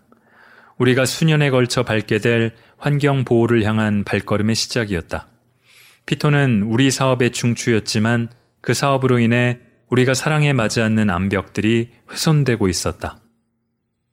우리가 0.78 1.06
수년에 1.06 1.50
걸쳐 1.50 1.84
밟게 1.84 2.20
될 2.20 2.54
환경 2.78 3.24
보호를 3.24 3.64
향한 3.64 4.04
발걸음의 4.04 4.56
시작이었다. 4.56 5.28
피톤은 6.08 6.64
우리 6.64 6.92
사업의 6.92 7.32
중추였지만 7.32 8.30
그 8.60 8.74
사업으로 8.74 9.20
인해 9.20 9.60
우리가 9.90 10.14
사랑에 10.14 10.52
맞지 10.54 10.82
않는 10.82 11.10
암벽들이 11.10 11.92
훼손되고 12.12 12.68
있었다. 12.68 13.21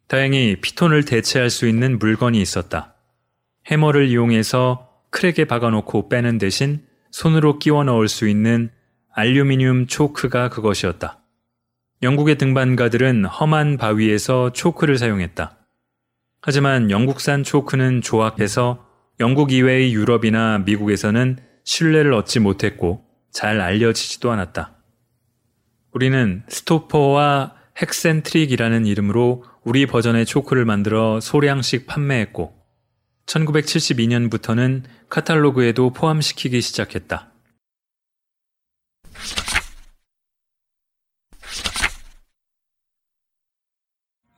다행히 0.08 0.56
피톤을 0.60 1.04
대체할 1.04 1.50
수 1.50 1.68
있는 1.68 1.98
물건이 1.98 2.40
있었다. 2.40 2.94
해머를 3.66 4.08
이용해서 4.08 4.88
크랙에 5.10 5.44
박아놓고 5.44 6.08
빼는 6.08 6.38
대신 6.38 6.82
손으로 7.10 7.58
끼워 7.58 7.84
넣을 7.84 8.08
수 8.08 8.26
있는 8.26 8.70
알루미늄 9.12 9.86
초크가 9.86 10.48
그것이었다. 10.48 11.20
영국의 12.02 12.38
등반가들은 12.38 13.26
험한 13.26 13.76
바위에서 13.76 14.52
초크를 14.52 14.96
사용했다. 14.96 15.58
하지만 16.40 16.90
영국산 16.90 17.42
초크는 17.42 18.00
조악해서 18.00 18.86
영국 19.20 19.52
이외의 19.52 19.92
유럽이나 19.92 20.58
미국에서는 20.58 21.38
신뢰를 21.64 22.14
얻지 22.14 22.40
못했고 22.40 23.04
잘 23.30 23.60
알려지지도 23.60 24.30
않았다. 24.30 24.76
우리는 25.92 26.44
스토퍼와 26.48 27.56
헥센트릭이라는 27.80 28.86
이름으로 28.86 29.44
우리 29.64 29.86
버전의 29.86 30.26
초크를 30.26 30.64
만들어 30.64 31.20
소량씩 31.20 31.86
판매했고 31.86 32.54
1972년부터는 33.26 34.82
카탈로그에도 35.08 35.92
포함시키기 35.92 36.60
시작했다. 36.60 37.32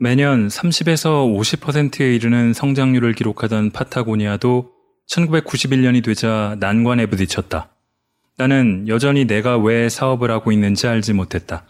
매년 0.03 0.49
30에서 0.49 1.29
50%에 1.61 2.15
이르는 2.15 2.55
성장률을 2.55 3.13
기록하던 3.13 3.71
파타고니아도 3.71 4.73
1991년이 5.07 6.03
되자 6.03 6.57
난관에 6.59 7.07
부딪혔다. 7.07 7.75
나는 8.39 8.89
여전히 8.89 9.27
내가 9.27 9.59
왜 9.59 9.91
사업을 9.91 10.31
하고 10.31 10.53
있는지 10.53 10.87
알지 10.87 11.13
못했다. 11.13 11.67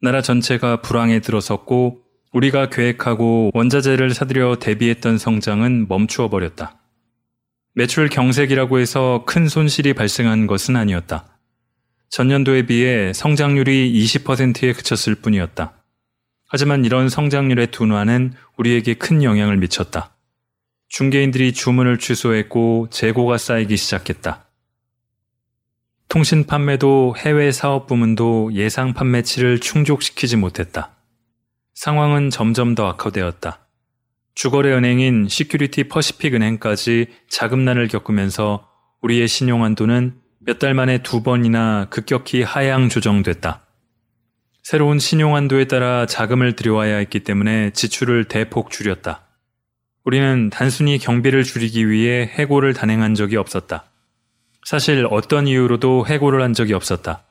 나라 0.00 0.22
전체가 0.22 0.80
불황에 0.80 1.20
들어섰고 1.20 2.01
우리가 2.32 2.70
계획하고 2.70 3.50
원자재를 3.54 4.14
사들여 4.14 4.56
대비했던 4.56 5.18
성장은 5.18 5.86
멈추어 5.88 6.28
버렸다. 6.28 6.78
매출 7.74 8.08
경색이라고 8.08 8.78
해서 8.78 9.24
큰 9.26 9.48
손실이 9.48 9.94
발생한 9.94 10.46
것은 10.46 10.76
아니었다. 10.76 11.38
전년도에 12.10 12.66
비해 12.66 13.12
성장률이 13.14 13.92
20%에 14.04 14.72
그쳤을 14.72 15.14
뿐이었다. 15.14 15.72
하지만 16.48 16.84
이런 16.84 17.08
성장률의 17.08 17.70
둔화는 17.70 18.34
우리에게 18.58 18.94
큰 18.94 19.22
영향을 19.22 19.56
미쳤다. 19.56 20.14
중개인들이 20.88 21.54
주문을 21.54 21.98
취소했고 21.98 22.88
재고가 22.90 23.38
쌓이기 23.38 23.78
시작했다. 23.78 24.46
통신 26.08 26.44
판매도 26.44 27.14
해외 27.16 27.50
사업 27.52 27.86
부문도 27.86 28.50
예상 28.52 28.92
판매치를 28.92 29.60
충족시키지 29.60 30.36
못했다. 30.36 30.91
상황은 31.82 32.30
점점 32.30 32.76
더 32.76 32.86
악화되었다. 32.86 33.58
주거래 34.36 34.72
은행인 34.72 35.26
시큐리티 35.28 35.88
퍼시픽 35.88 36.32
은행까지 36.32 37.06
자금난을 37.28 37.88
겪으면서 37.88 38.68
우리의 39.00 39.26
신용 39.26 39.64
한도는 39.64 40.14
몇 40.38 40.60
달 40.60 40.74
만에 40.74 41.02
두 41.02 41.24
번이나 41.24 41.88
급격히 41.90 42.44
하향 42.44 42.88
조정됐다. 42.88 43.66
새로운 44.62 45.00
신용 45.00 45.34
한도에 45.34 45.64
따라 45.64 46.06
자금을 46.06 46.54
들여와야 46.54 46.98
했기 46.98 47.18
때문에 47.18 47.70
지출을 47.70 48.26
대폭 48.26 48.70
줄였다. 48.70 49.26
우리는 50.04 50.50
단순히 50.50 50.98
경비를 50.98 51.42
줄이기 51.42 51.90
위해 51.90 52.30
해고를 52.32 52.74
단행한 52.74 53.16
적이 53.16 53.38
없었다. 53.38 53.86
사실 54.64 55.04
어떤 55.10 55.48
이유로도 55.48 56.06
해고를 56.06 56.42
한 56.42 56.52
적이 56.54 56.74
없었다. 56.74 57.24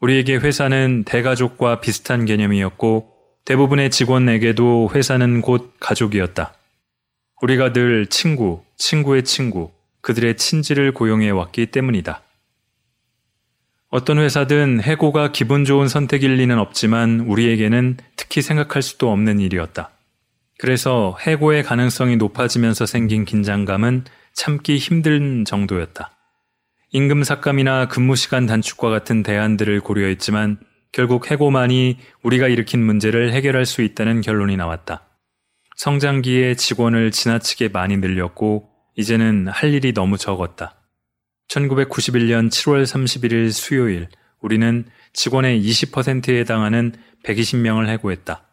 우리에게 0.00 0.36
회사는 0.36 1.04
대가족과 1.04 1.80
비슷한 1.80 2.24
개념이었고 2.24 3.11
대부분의 3.44 3.90
직원에게도 3.90 4.90
회사는 4.94 5.40
곧 5.40 5.74
가족이었다. 5.80 6.54
우리가 7.40 7.72
늘 7.72 8.06
친구, 8.06 8.62
친구의 8.76 9.24
친구, 9.24 9.72
그들의 10.00 10.36
친지를 10.36 10.92
고용해 10.92 11.30
왔기 11.30 11.66
때문이다. 11.66 12.22
어떤 13.88 14.18
회사든 14.18 14.80
해고가 14.80 15.32
기분 15.32 15.64
좋은 15.64 15.88
선택일 15.88 16.36
리는 16.36 16.58
없지만 16.58 17.20
우리에게는 17.20 17.98
특히 18.16 18.40
생각할 18.42 18.80
수도 18.80 19.10
없는 19.10 19.38
일이었다. 19.38 19.90
그래서 20.58 21.16
해고의 21.20 21.64
가능성이 21.64 22.16
높아지면서 22.16 22.86
생긴 22.86 23.24
긴장감은 23.24 24.04
참기 24.32 24.78
힘든 24.78 25.44
정도였다. 25.44 26.10
임금 26.92 27.24
삭감이나 27.24 27.88
근무 27.88 28.16
시간 28.16 28.46
단축과 28.46 28.88
같은 28.88 29.22
대안들을 29.22 29.80
고려했지만 29.80 30.58
결국 30.92 31.30
해고만이 31.30 31.98
우리가 32.22 32.48
일으킨 32.48 32.84
문제를 32.84 33.32
해결할 33.32 33.64
수 33.64 33.80
있다는 33.82 34.20
결론이 34.20 34.56
나왔다. 34.56 35.08
성장기에 35.76 36.54
직원을 36.54 37.10
지나치게 37.10 37.68
많이 37.68 37.96
늘렸고 37.96 38.68
이제는 38.94 39.48
할 39.48 39.72
일이 39.72 39.94
너무 39.94 40.18
적었다. 40.18 40.76
1991년 41.48 42.50
7월 42.50 42.84
31일 42.84 43.50
수요일 43.52 44.08
우리는 44.40 44.84
직원의 45.14 45.62
20%에 45.62 46.38
해당하는 46.40 46.92
120명을 47.24 47.88
해고했다. 47.88 48.44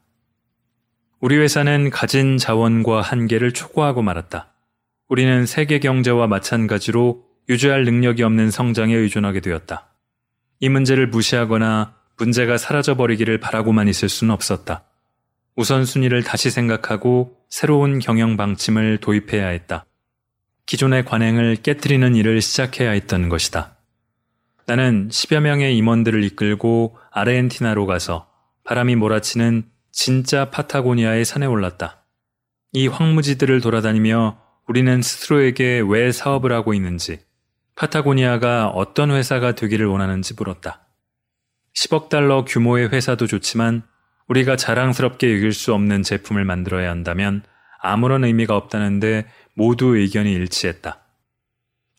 우리 1.20 1.38
회사는 1.38 1.90
가진 1.90 2.38
자원과 2.38 3.02
한계를 3.02 3.52
초과하고 3.52 4.02
말았다. 4.02 4.54
우리는 5.10 5.46
세계 5.46 5.80
경제와 5.80 6.28
마찬가지로 6.28 7.26
유지할 7.50 7.84
능력이 7.84 8.24
없는 8.24 8.52
성장에 8.52 8.96
의존하게 8.96 9.42
되었다. 9.42 9.90
이 10.62 10.70
문제를 10.70 11.08
무시하거나 11.08 11.99
문제가 12.20 12.58
사라져버리기를 12.58 13.40
바라고만 13.40 13.88
있을 13.88 14.10
수는 14.10 14.34
없었다. 14.34 14.84
우선순위를 15.56 16.24
다시 16.24 16.52
생각하고 16.52 17.38
새로운 17.50 18.00
경영 18.00 18.38
방침을 18.38 19.00
도입해야 19.00 19.48
했다. 19.48 19.86
기존의 20.66 21.06
관행을 21.06 21.58
깨뜨리는 21.64 22.16
일을 22.16 22.42
시작해야 22.42 22.92
했던 22.92 23.30
것이다. 23.30 23.78
나는 24.68 25.10
10여 25.10 25.40
명의 25.40 25.76
임원들을 25.78 26.24
이끌고 26.26 26.98
아르헨티나로 27.12 27.88
가서 27.88 28.30
바람이 28.64 28.96
몰아치는 28.96 29.64
진짜 29.92 30.52
파타고니아의 30.52 31.26
산에 31.26 31.48
올랐다. 31.48 32.04
이 32.74 32.88
황무지들을 32.88 33.62
돌아다니며 33.62 34.40
우리는 34.68 35.02
스스로에게 35.02 35.82
왜 35.88 36.12
사업을 36.12 36.52
하고 36.52 36.76
있는지, 36.76 37.20
파타고니아가 37.76 38.68
어떤 38.68 39.10
회사가 39.10 39.56
되기를 39.56 39.88
원하는지 39.88 40.36
물었다. 40.36 40.86
10억 41.76 42.10
달러 42.10 42.46
규모의 42.46 42.90
회사도 42.90 43.28
좋지만 43.28 43.84
우리가 44.28 44.56
자랑스럽게 44.56 45.34
여길 45.36 45.54
수 45.54 45.74
없는 45.74 46.04
제품을 46.04 46.46
만들어야 46.46 46.90
한다면 46.90 47.44
아무런 47.82 48.24
의미가 48.24 48.56
없다는데 48.56 49.26
모두 49.54 49.98
의견이 49.98 50.32
일치했다. 50.34 51.00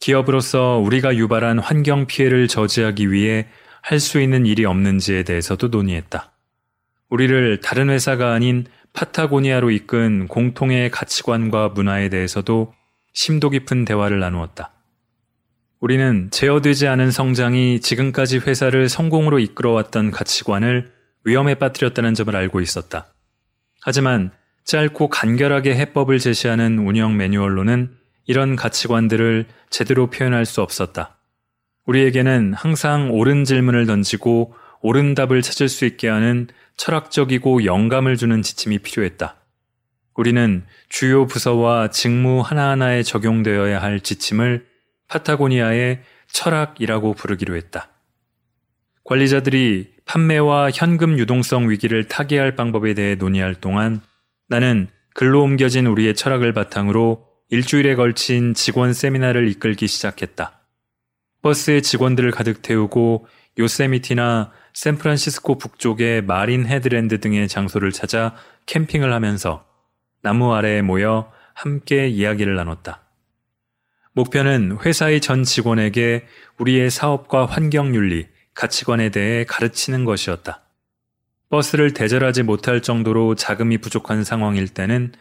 기업으로서 0.00 0.78
우리가 0.78 1.16
유발한 1.16 1.58
환경 1.58 2.06
피해를 2.06 2.48
저지하기 2.48 3.10
위해 3.12 3.48
할 3.82 3.98
수 3.98 4.20
있는 4.20 4.46
일이 4.46 4.64
없는지에 4.64 5.22
대해서도 5.22 5.68
논의했다. 5.68 6.32
우리를 7.08 7.60
다른 7.60 7.90
회사가 7.90 8.32
아닌 8.32 8.66
파타고니아로 8.92 9.70
이끈 9.70 10.28
공통의 10.28 10.90
가치관과 10.90 11.70
문화에 11.70 12.08
대해서도 12.08 12.74
심도 13.12 13.50
깊은 13.50 13.84
대화를 13.84 14.20
나누었다. 14.20 14.72
우리는 15.80 16.28
제어되지 16.30 16.88
않은 16.88 17.10
성장이 17.10 17.80
지금까지 17.80 18.38
회사를 18.38 18.90
성공으로 18.90 19.38
이끌어왔던 19.38 20.10
가치관을 20.10 20.92
위험에 21.24 21.54
빠뜨렸다는 21.54 22.12
점을 22.12 22.36
알고 22.36 22.60
있었다. 22.60 23.06
하지만 23.80 24.30
짧고 24.64 25.08
간결하게 25.08 25.74
해법을 25.74 26.18
제시하는 26.18 26.78
운영 26.78 27.16
매뉴얼로는 27.16 27.92
이런 28.26 28.56
가치관들을 28.56 29.46
제대로 29.70 30.10
표현할 30.10 30.44
수 30.44 30.60
없었다. 30.60 31.16
우리에게는 31.86 32.52
항상 32.52 33.10
옳은 33.10 33.44
질문을 33.44 33.86
던지고 33.86 34.54
옳은 34.82 35.14
답을 35.14 35.40
찾을 35.40 35.70
수 35.70 35.86
있게 35.86 36.08
하는 36.08 36.48
철학적이고 36.76 37.64
영감을 37.64 38.18
주는 38.18 38.42
지침이 38.42 38.78
필요했다. 38.78 39.36
우리는 40.14 40.62
주요 40.90 41.26
부서와 41.26 41.88
직무 41.88 42.42
하나하나에 42.42 43.02
적용되어야 43.02 43.80
할 43.80 44.00
지침을 44.00 44.69
파타고니아의 45.10 46.02
철학이라고 46.28 47.14
부르기로 47.14 47.56
했다. 47.56 47.88
관리자들이 49.04 49.92
판매와 50.04 50.70
현금 50.72 51.18
유동성 51.18 51.68
위기를 51.68 52.06
타개할 52.08 52.54
방법에 52.56 52.94
대해 52.94 53.16
논의할 53.16 53.54
동안 53.54 54.00
나는 54.48 54.88
글로 55.14 55.42
옮겨진 55.42 55.86
우리의 55.86 56.14
철학을 56.14 56.52
바탕으로 56.52 57.26
일주일에 57.50 57.96
걸친 57.96 58.54
직원 58.54 58.92
세미나를 58.92 59.48
이끌기 59.48 59.88
시작했다. 59.88 60.60
버스에 61.42 61.80
직원들을 61.80 62.30
가득 62.30 62.62
태우고 62.62 63.26
요세미티나 63.58 64.52
샌프란시스코 64.74 65.58
북쪽의 65.58 66.22
마린 66.22 66.66
헤드랜드 66.66 67.18
등의 67.20 67.48
장소를 67.48 67.90
찾아 67.90 68.36
캠핑을 68.66 69.12
하면서 69.12 69.66
나무 70.22 70.54
아래에 70.54 70.82
모여 70.82 71.32
함께 71.54 72.06
이야기를 72.08 72.54
나눴다. 72.54 73.09
목표는 74.20 74.78
회사의 74.84 75.20
전 75.22 75.44
직원에게 75.44 76.26
우리의 76.58 76.90
사업과 76.90 77.46
환경윤리, 77.46 78.26
가치관에 78.54 79.08
대해 79.08 79.44
가르치는 79.44 80.04
것이었다. 80.04 80.62
버스를 81.48 81.94
대절하지 81.94 82.42
못할 82.42 82.82
정도로 82.82 83.34
자금이 83.34 83.78
부족한 83.78 84.24
상황일 84.24 84.68
때는 84.68 85.12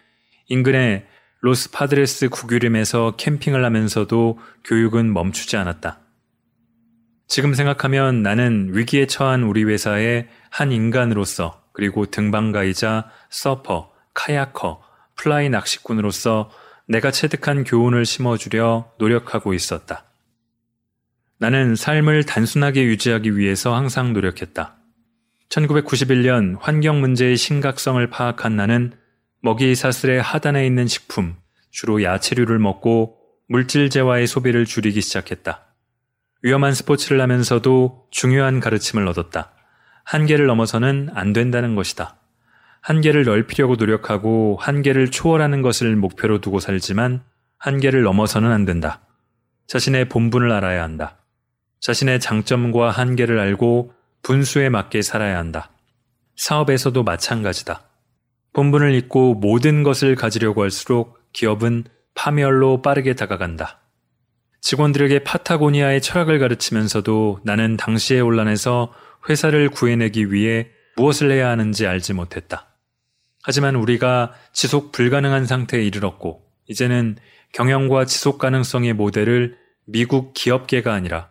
인근의 0.48 1.06
로스 1.42 1.72
파드레스 1.72 2.28
국유림에서 2.28 3.16
캠핑을 3.16 3.64
하면서도 3.64 4.38
교육은 4.66 5.14
멈추지 5.14 5.56
않았다. 5.56 6.00
지금 7.28 7.54
생각하면 7.54 8.22
나는 8.22 8.72
위기에 8.74 9.08
처한 9.08 9.44
우리 9.44 9.64
회사의 9.64 10.28
한 10.50 10.74
인간으로서 10.74 11.64
그리고 11.72 12.06
등반가이자 12.06 13.10
서퍼, 13.30 13.94
카야커, 14.14 14.82
플라이 15.16 15.50
낚시꾼으로서 15.50 16.52
내가 16.90 17.12
체득한 17.12 17.66
교훈을 17.66 18.04
심어주려 18.04 18.94
노력하고 18.98 19.54
있었다. 19.54 20.06
나는 21.38 21.76
삶을 21.76 22.24
단순하게 22.24 22.84
유지하기 22.84 23.38
위해서 23.38 23.76
항상 23.76 24.12
노력했다. 24.12 24.76
1991년 25.50 26.58
환경 26.60 27.00
문제의 27.00 27.38
심각성을 27.38 28.06
파악한 28.10 28.56
나는 28.56 28.94
먹이 29.42 29.76
사슬의 29.76 30.20
하단에 30.20 30.66
있는 30.66 30.88
식품, 30.88 31.36
주로 31.70 32.02
야채류를 32.02 32.58
먹고 32.58 33.20
물질재와의 33.50 34.26
소비를 34.26 34.66
줄이기 34.66 35.02
시작했다. 35.02 35.66
위험한 36.42 36.74
스포츠를 36.74 37.22
하면서도 37.22 38.08
중요한 38.10 38.60
가르침을 38.60 39.08
얻었다. 39.08 39.52
한계를 40.06 40.48
넘어서는 40.48 41.10
안 41.14 41.34
된다는 41.34 41.76
것이다. 41.76 42.19
한계를 42.82 43.26
넓히려고 43.26 43.76
노력하고 43.76 44.58
한계를 44.60 45.12
초월하는 45.12 45.62
것을 45.62 45.96
목표로 45.96 46.42
두고 46.42 46.60
살지만 46.60 47.24
한계를 47.58 48.04
넘어서는 48.04 48.52
안 48.52 48.66
된다. 48.66 49.02
자신의 49.68 50.10
본분을 50.10 50.52
알아야 50.52 50.84
한다. 50.84 51.18
자신의 51.82 52.20
장점과 52.20 52.92
한계를 52.92 53.40
알고 53.40 53.94
분수에 54.22 54.70
맞게 54.70 55.02
살아야 55.02 55.38
한다. 55.38 55.72
사업에서도 56.36 57.04
마찬가지다. 57.04 57.82
본분을 58.54 58.96
잊고 58.96 59.36
모든 59.36 59.84
것을 59.84 60.16
가지려고 60.16 60.64
할수록 60.64 61.20
기업은 61.34 61.86
파멸로 62.16 62.82
빠르게 62.82 63.14
다가간다. 63.14 63.80
직원들에게 64.62 65.24
파타고니아의 65.24 66.02
철학을 66.02 66.40
가르치면서도 66.40 67.42
나는 67.44 67.78
당시의 67.78 68.22
혼란에서 68.22 68.94
회사를 69.30 69.70
구해내기 69.70 70.32
위해 70.34 70.68
무엇을 70.98 71.32
해야 71.32 71.50
하는지 71.50 71.88
알지 71.88 72.14
못했다. 72.14 72.69
하지만 73.44 73.76
우리가 73.76 74.34
지속 74.54 74.92
불가능한 74.92 75.46
상태에 75.46 75.84
이르렀고, 75.84 76.44
이제는 76.68 77.18
경영과 77.54 78.06
지속 78.06 78.38
가능성의 78.38 78.94
모델을 78.94 79.58
미국 79.86 80.34
기업계가 80.34 80.94
아니라 80.94 81.30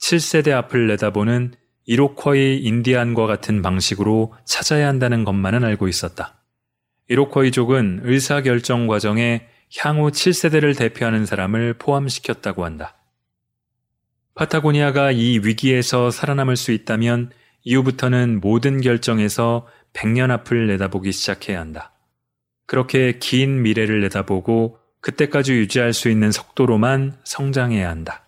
7세대 0.00 0.50
앞을 0.52 0.86
내다보는 0.86 1.54
이로쿼이 1.84 2.58
인디안과 2.58 3.26
같은 3.26 3.62
방식으로 3.62 4.34
찾아야 4.44 4.88
한다는 4.88 5.24
것만은 5.24 5.64
알고 5.64 5.88
있었다. 5.88 6.42
이로쿼이족은 7.08 8.00
의사결정 8.04 8.86
과정에 8.86 9.46
향후 9.78 10.10
7세대를 10.10 10.76
대표하는 10.76 11.26
사람을 11.26 11.74
포함시켰다고 11.74 12.64
한다. 12.64 12.96
파타고니아가 14.34 15.12
이 15.12 15.40
위기에서 15.42 16.10
살아남을 16.10 16.56
수 16.56 16.72
있다면 16.72 17.30
이후부터는 17.68 18.40
모든 18.40 18.80
결정에서 18.80 19.66
100년 19.92 20.30
앞을 20.30 20.68
내다보기 20.68 21.12
시작해야 21.12 21.60
한다. 21.60 21.92
그렇게 22.66 23.18
긴 23.18 23.62
미래를 23.62 24.00
내다보고 24.00 24.78
그때까지 25.02 25.52
유지할 25.52 25.92
수 25.92 26.08
있는 26.08 26.32
속도로만 26.32 27.18
성장해야 27.24 27.88
한다. 27.88 28.24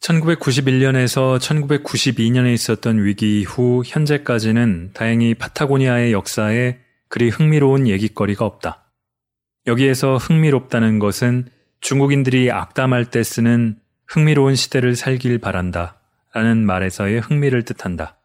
1991년에서 0.00 1.40
1992년에 1.40 2.54
있었던 2.54 3.04
위기 3.04 3.40
이후 3.40 3.82
현재까지는 3.84 4.90
다행히 4.94 5.34
파타고니아의 5.34 6.12
역사에 6.12 6.78
그리 7.08 7.28
흥미로운 7.28 7.88
얘기거리가 7.88 8.44
없다. 8.44 8.84
여기에서 9.66 10.16
흥미롭다는 10.16 11.00
것은 11.00 11.48
중국인들이 11.80 12.52
악담할 12.52 13.06
때 13.06 13.24
쓰는 13.24 13.80
흥미로운 14.06 14.54
시대를 14.54 14.94
살길 14.94 15.38
바란다 15.38 15.95
라는 16.36 16.66
말에서의 16.66 17.20
흥미를 17.20 17.62
뜻한다. 17.62 18.18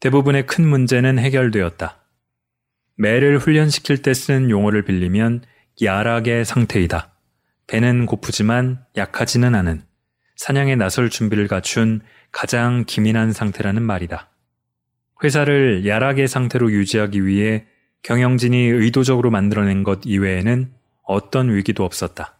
대부분의 0.00 0.46
큰 0.46 0.66
문제는 0.66 1.20
해결되었다. 1.20 2.02
매를 2.96 3.38
훈련시킬 3.38 4.02
때 4.02 4.12
쓰는 4.12 4.50
용어를 4.50 4.82
빌리면 4.82 5.44
야락의 5.80 6.44
상태이다. 6.44 7.12
배는 7.68 8.06
고프지만 8.06 8.84
약하지는 8.96 9.54
않은 9.54 9.84
사냥에 10.34 10.74
나설 10.74 11.10
준비를 11.10 11.46
갖춘 11.46 12.00
가장 12.32 12.82
기민한 12.88 13.30
상태라는 13.30 13.82
말이다. 13.82 14.30
회사를 15.22 15.86
야락의 15.86 16.26
상태로 16.26 16.72
유지하기 16.72 17.24
위해 17.24 17.66
경영진이 18.02 18.56
의도적으로 18.66 19.30
만들어낸 19.30 19.84
것 19.84 20.00
이외에는 20.04 20.72
어떤 21.04 21.54
위기도 21.54 21.84
없었다. 21.84 22.36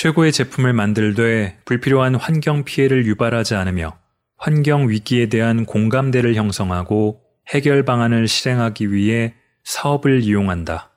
최고의 0.00 0.30
제품을 0.30 0.74
만들되 0.74 1.58
불필요한 1.64 2.14
환경 2.14 2.62
피해를 2.62 3.04
유발하지 3.04 3.56
않으며 3.56 3.98
환경 4.36 4.88
위기에 4.88 5.26
대한 5.28 5.66
공감대를 5.66 6.36
형성하고 6.36 7.20
해결 7.48 7.84
방안을 7.84 8.28
실행하기 8.28 8.92
위해 8.92 9.34
사업을 9.64 10.22
이용한다. 10.22 10.92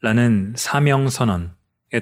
라는 0.00 0.52
사명 0.54 1.08
선언에 1.08 1.48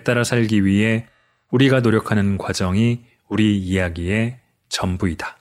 따라 0.05 0.23
살기 0.23 0.67
위해 0.67 1.07
우리가 1.51 1.81
노력하는 1.81 2.37
과정이 2.37 3.07
우리 3.31 3.57
이야기의 3.57 4.39
전부이다. 4.69 5.39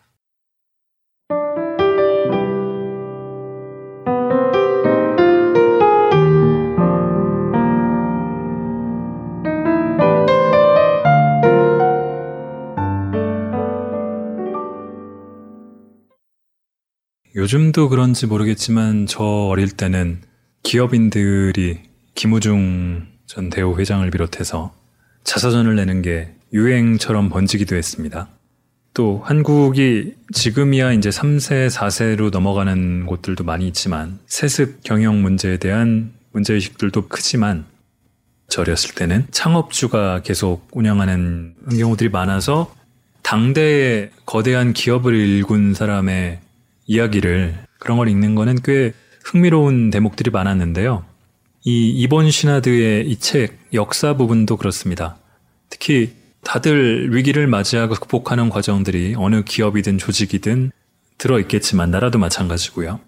요즘도 17.43 17.89
그런지 17.89 18.25
모르겠지만 18.25 19.05
저 19.05 19.21
어릴 19.21 19.69
때는 19.69 20.21
기업인들이 20.63 21.81
김우중 22.15 23.05
전 23.25 23.49
대우 23.49 23.77
회장을 23.77 24.09
비롯해서 24.09 24.73
자서전을 25.25 25.75
내는 25.75 26.01
게 26.01 26.33
유행처럼 26.53 27.27
번지기도 27.27 27.75
했습니다. 27.75 28.29
또 28.93 29.21
한국이 29.25 30.13
지금이야 30.31 30.93
이제 30.93 31.09
3세, 31.09 31.69
4세로 31.69 32.31
넘어가는 32.31 33.07
곳들도 33.07 33.43
많이 33.43 33.67
있지만 33.67 34.19
세습 34.25 34.81
경영 34.81 35.21
문제에 35.21 35.57
대한 35.57 36.13
문제의식들도 36.31 37.09
크지만 37.09 37.65
저 38.47 38.61
어렸을 38.61 38.95
때는 38.95 39.27
창업주가 39.31 40.21
계속 40.21 40.69
운영하는 40.71 41.55
경우들이 41.77 42.09
많아서 42.09 42.73
당대의 43.21 44.11
거대한 44.25 44.71
기업을 44.71 45.13
일군 45.13 45.73
사람의 45.73 46.39
이야기를 46.85 47.55
그런 47.79 47.97
걸 47.97 48.09
읽는 48.09 48.35
거는 48.35 48.59
꽤 48.63 48.93
흥미로운 49.23 49.89
대목들이 49.89 50.31
많았는데요. 50.31 51.05
이 51.65 51.89
이본 51.89 52.29
시나드의 52.29 53.09
이 53.09 53.15
책 53.17 53.57
역사 53.73 54.15
부분도 54.17 54.57
그렇습니다. 54.57 55.17
특히 55.69 56.13
다들 56.43 57.15
위기를 57.15 57.47
맞이하고 57.47 57.95
극복하는 57.95 58.49
과정들이 58.49 59.15
어느 59.17 59.43
기업이든 59.43 59.97
조직이든 59.97 60.71
들어있겠지만 61.17 61.89
나라도 61.89 62.19
마찬가지고요. 62.19 62.99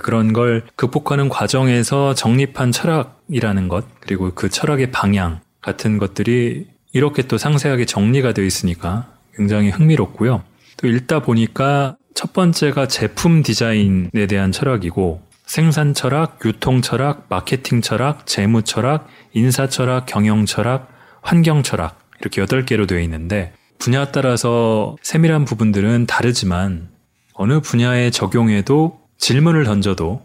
그런 0.00 0.32
걸 0.32 0.64
극복하는 0.74 1.28
과정에서 1.28 2.14
정립한 2.14 2.72
철학이라는 2.72 3.68
것, 3.68 3.84
그리고 4.00 4.32
그 4.34 4.48
철학의 4.48 4.90
방향 4.90 5.40
같은 5.60 5.98
것들이 5.98 6.66
이렇게 6.92 7.22
또 7.22 7.36
상세하게 7.36 7.84
정리가 7.84 8.32
되어 8.32 8.44
있으니까 8.46 9.12
굉장히 9.34 9.68
흥미롭고요. 9.68 10.42
또 10.78 10.86
읽다 10.86 11.20
보니까 11.20 11.97
첫 12.18 12.32
번째가 12.32 12.88
제품 12.88 13.44
디자인에 13.44 14.26
대한 14.26 14.50
철학이고 14.50 15.22
생산 15.46 15.94
철학, 15.94 16.40
유통 16.44 16.82
철학, 16.82 17.26
마케팅 17.28 17.80
철학, 17.80 18.26
재무 18.26 18.62
철학, 18.62 19.06
인사 19.34 19.68
철학, 19.68 20.04
경영 20.06 20.44
철학, 20.44 20.88
환경 21.22 21.62
철학 21.62 21.96
이렇게 22.20 22.44
8개로 22.44 22.88
되어 22.88 22.98
있는데 23.02 23.52
분야 23.78 24.10
따라서 24.10 24.96
세밀한 25.00 25.44
부분들은 25.44 26.06
다르지만 26.06 26.88
어느 27.34 27.60
분야에 27.60 28.10
적용해도 28.10 28.98
질문을 29.18 29.62
던져도 29.62 30.20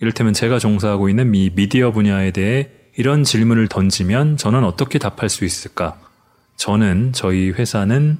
이를테면 0.00 0.32
제가 0.32 0.58
종사하고 0.58 1.08
있는 1.08 1.30
미 1.30 1.50
미디어 1.54 1.92
분야에 1.92 2.32
대해 2.32 2.70
이런 2.96 3.22
질문을 3.22 3.68
던지면 3.68 4.36
저는 4.36 4.64
어떻게 4.64 4.98
답할 4.98 5.28
수 5.28 5.44
있을까? 5.44 5.96
저는 6.56 7.12
저희 7.12 7.50
회사는 7.50 8.18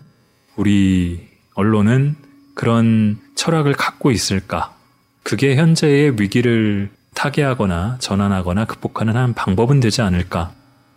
우리 0.55 1.29
언론은 1.55 2.30
그런 2.55 3.19
철학을 3.35 3.73
갖고 3.73 4.11
있을까? 4.11 4.75
그게 5.23 5.57
현재의 5.57 6.15
위기를 6.19 6.91
타개하거나 7.15 7.99
전환하거나 8.01 8.65
극복하는 8.67 9.17
한 9.17 9.35
방법은 9.35 9.81
되지 9.81 10.03
않을까 10.03 10.53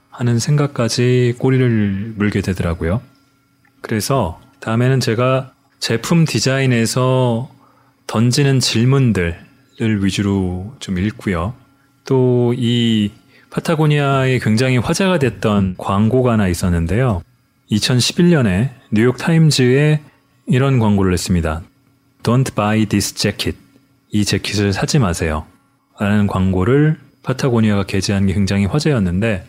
하는 0.09 0.39
생각까지 0.39 1.35
꼬리를 1.39 2.13
물게 2.15 2.41
되더라고요. 2.41 3.01
그래서 3.81 4.39
다음에는 4.59 4.99
제가 4.99 5.51
제품 5.79 6.25
디자인에서 6.25 7.49
던지는 8.07 8.59
질문들을 8.59 9.35
위주로 9.79 10.75
좀 10.79 10.97
읽고요. 10.97 11.53
또 12.05 12.53
이 12.55 13.11
파타고니아에 13.53 14.39
굉장히 14.39 14.77
화제가 14.77 15.19
됐던 15.19 15.75
광고가 15.77 16.33
하나 16.33 16.47
있었는데요. 16.47 17.21
2011년에 17.71 18.71
뉴욕 18.91 19.15
타임즈에 19.17 20.01
이런 20.47 20.79
광고를 20.79 21.13
했습니다. 21.13 21.61
Don't 22.23 22.55
buy 22.55 22.85
this 22.85 23.13
jacket. 23.15 23.57
이 24.11 24.25
재킷을 24.25 24.73
사지 24.73 24.99
마세요. 24.99 25.45
라는 25.99 26.27
광고를 26.27 26.97
파타고니아가 27.23 27.83
게재한 27.85 28.27
게 28.27 28.33
굉장히 28.33 28.65
화제였는데 28.65 29.45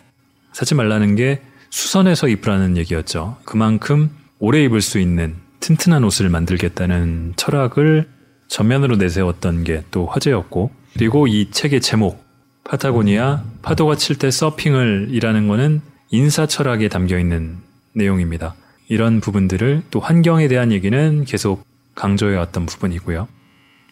사지 0.53 0.75
말라는 0.75 1.17
게 1.17 1.43
수선해서 1.71 2.29
입으라는 2.29 2.77
얘기였죠. 2.77 3.37
그만큼 3.45 4.11
오래 4.39 4.63
입을 4.65 4.81
수 4.81 4.99
있는 5.01 5.35
튼튼한 5.61 6.05
옷을 6.05 6.29
만들겠다는 6.29 7.33
철학을 7.37 8.09
전면으로 8.49 8.97
내세웠던 8.97 9.65
게 9.65 9.83
또 9.91 10.07
화제였고 10.07 10.71
그리고 10.93 11.27
이 11.27 11.51
책의 11.51 11.81
제목 11.81 12.23
파타고니아 12.65 13.43
파도가 13.63 13.97
칠 13.97 14.17
때 14.19 14.31
서핑을 14.31 15.09
이라는 15.11 15.49
거는 15.49 15.81
인사 16.11 16.47
철학에 16.47 16.89
담겨 16.89 17.19
있는 17.19 17.57
내용입니다. 17.95 18.55
이런 18.95 19.21
부분들을 19.21 19.83
또 19.91 19.99
환경에 19.99 20.47
대한 20.47 20.71
얘기는 20.71 21.25
계속 21.25 21.67
강조해 21.97 22.37
왔던 22.37 22.65
부분이고요. 22.67 23.27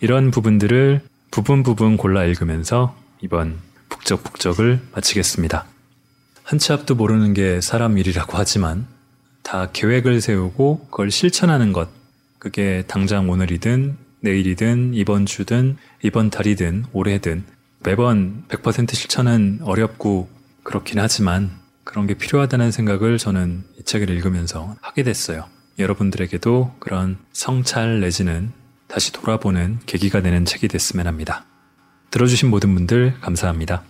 이런 0.01 0.31
부분들을 0.31 1.01
부분 1.33 1.65
부분 1.65 1.97
골라 1.97 2.23
읽으면서 2.23 2.95
이번 3.21 3.59
북적북적을 3.89 4.81
마치겠습니다. 4.95 5.65
한치 6.45 6.73
앞도 6.73 6.95
모르는 6.95 7.35
게 7.35 7.61
사람 7.61 7.99
일이라고 7.99 8.39
하지만 8.39 8.87
다 9.43 9.71
계획을 9.73 10.21
세우고 10.21 10.87
그걸 10.89 11.11
실천하는 11.11 11.73
것. 11.73 11.89
그게 12.39 12.85
당장 12.87 13.29
오늘이든 13.29 13.97
내일이든 14.21 14.95
이번 14.95 15.27
주든 15.27 15.79
이번 16.05 16.31
달이든 16.31 16.85
올해든 16.93 17.43
매번 17.81 18.45
100% 18.47 18.95
실천은 18.95 19.59
어렵고 19.63 20.29
그렇긴 20.63 21.01
하지만 21.01 21.51
그런 21.85 22.07
게 22.07 22.15
필요하다는 22.15 22.71
생각을 22.71 23.19
저는 23.19 23.65
이 23.79 23.83
책을 23.83 24.11
읽으면서 24.11 24.77
하게 24.81 25.03
됐어요. 25.03 25.47
여러분들에게도 25.79 26.77
그런 26.79 27.19
성찰 27.33 28.01
내지는 28.01 28.53
다시 28.87 29.13
돌아보는 29.13 29.81
계기가 29.87 30.21
되는 30.21 30.45
책이 30.45 30.69
됐으면 30.69 31.07
합니다. 31.07 31.45
들어주신 32.11 32.51
모든 32.51 32.75
분들 32.75 33.15
감사합니다. 33.21 33.83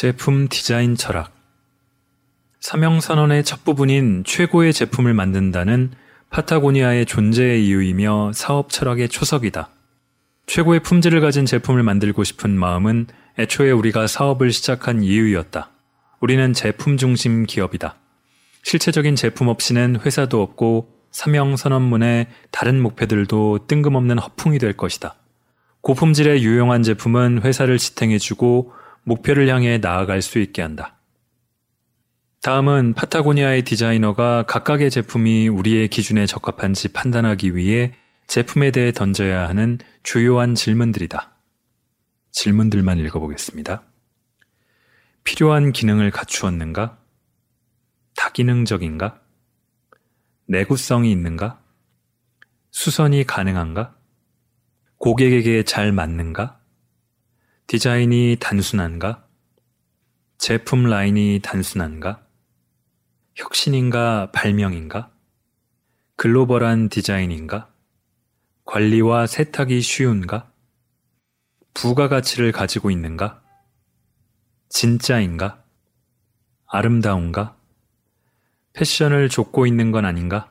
제품 0.00 0.48
디자인 0.48 0.96
철학 0.96 1.30
사명선언의 2.60 3.44
첫 3.44 3.66
부분인 3.66 4.24
최고의 4.24 4.72
제품을 4.72 5.12
만든다는 5.12 5.90
파타고니아의 6.30 7.04
존재의 7.04 7.66
이유이며 7.66 8.32
사업 8.32 8.70
철학의 8.70 9.10
초석이다. 9.10 9.68
최고의 10.46 10.80
품질을 10.80 11.20
가진 11.20 11.44
제품을 11.44 11.82
만들고 11.82 12.24
싶은 12.24 12.58
마음은 12.58 13.08
애초에 13.38 13.72
우리가 13.72 14.06
사업을 14.06 14.52
시작한 14.52 15.02
이유였다. 15.02 15.68
우리는 16.20 16.54
제품 16.54 16.96
중심 16.96 17.44
기업이다. 17.44 17.96
실체적인 18.62 19.16
제품 19.16 19.48
없이는 19.48 19.98
회사도 20.00 20.40
없고 20.40 20.88
사명선언문의 21.10 22.28
다른 22.50 22.80
목표들도 22.80 23.66
뜬금없는 23.66 24.18
허풍이 24.18 24.58
될 24.58 24.72
것이다. 24.78 25.16
고품질의 25.82 26.42
유용한 26.42 26.82
제품은 26.82 27.42
회사를 27.42 27.76
지탱해주고 27.76 28.79
목표를 29.04 29.48
향해 29.48 29.78
나아갈 29.78 30.22
수 30.22 30.38
있게 30.38 30.62
한다. 30.62 30.96
다음은 32.42 32.94
파타고니아의 32.94 33.62
디자이너가 33.62 34.44
각각의 34.44 34.90
제품이 34.90 35.48
우리의 35.48 35.88
기준에 35.88 36.24
적합한지 36.24 36.88
판단하기 36.88 37.54
위해 37.54 37.92
제품에 38.28 38.70
대해 38.70 38.92
던져야 38.92 39.48
하는 39.48 39.78
주요한 40.02 40.54
질문들이다. 40.54 41.32
질문들만 42.30 42.98
읽어보겠습니다. 42.98 43.82
필요한 45.24 45.72
기능을 45.72 46.10
갖추었는가? 46.10 46.98
다기능적인가? 48.16 49.20
내구성이 50.46 51.10
있는가? 51.10 51.60
수선이 52.70 53.24
가능한가? 53.24 53.96
고객에게 54.98 55.64
잘 55.64 55.92
맞는가? 55.92 56.59
디자인이 57.70 58.38
단순한가? 58.40 59.28
제품 60.38 60.82
라인이 60.90 61.38
단순한가? 61.40 62.26
혁신인가 63.36 64.32
발명인가? 64.32 65.12
글로벌한 66.16 66.88
디자인인가? 66.88 67.72
관리와 68.64 69.28
세탁이 69.28 69.82
쉬운가? 69.82 70.50
부가가치를 71.72 72.50
가지고 72.50 72.90
있는가? 72.90 73.40
진짜인가? 74.68 75.62
아름다운가? 76.66 77.56
패션을 78.72 79.28
좇고 79.28 79.68
있는 79.68 79.92
건 79.92 80.06
아닌가? 80.06 80.50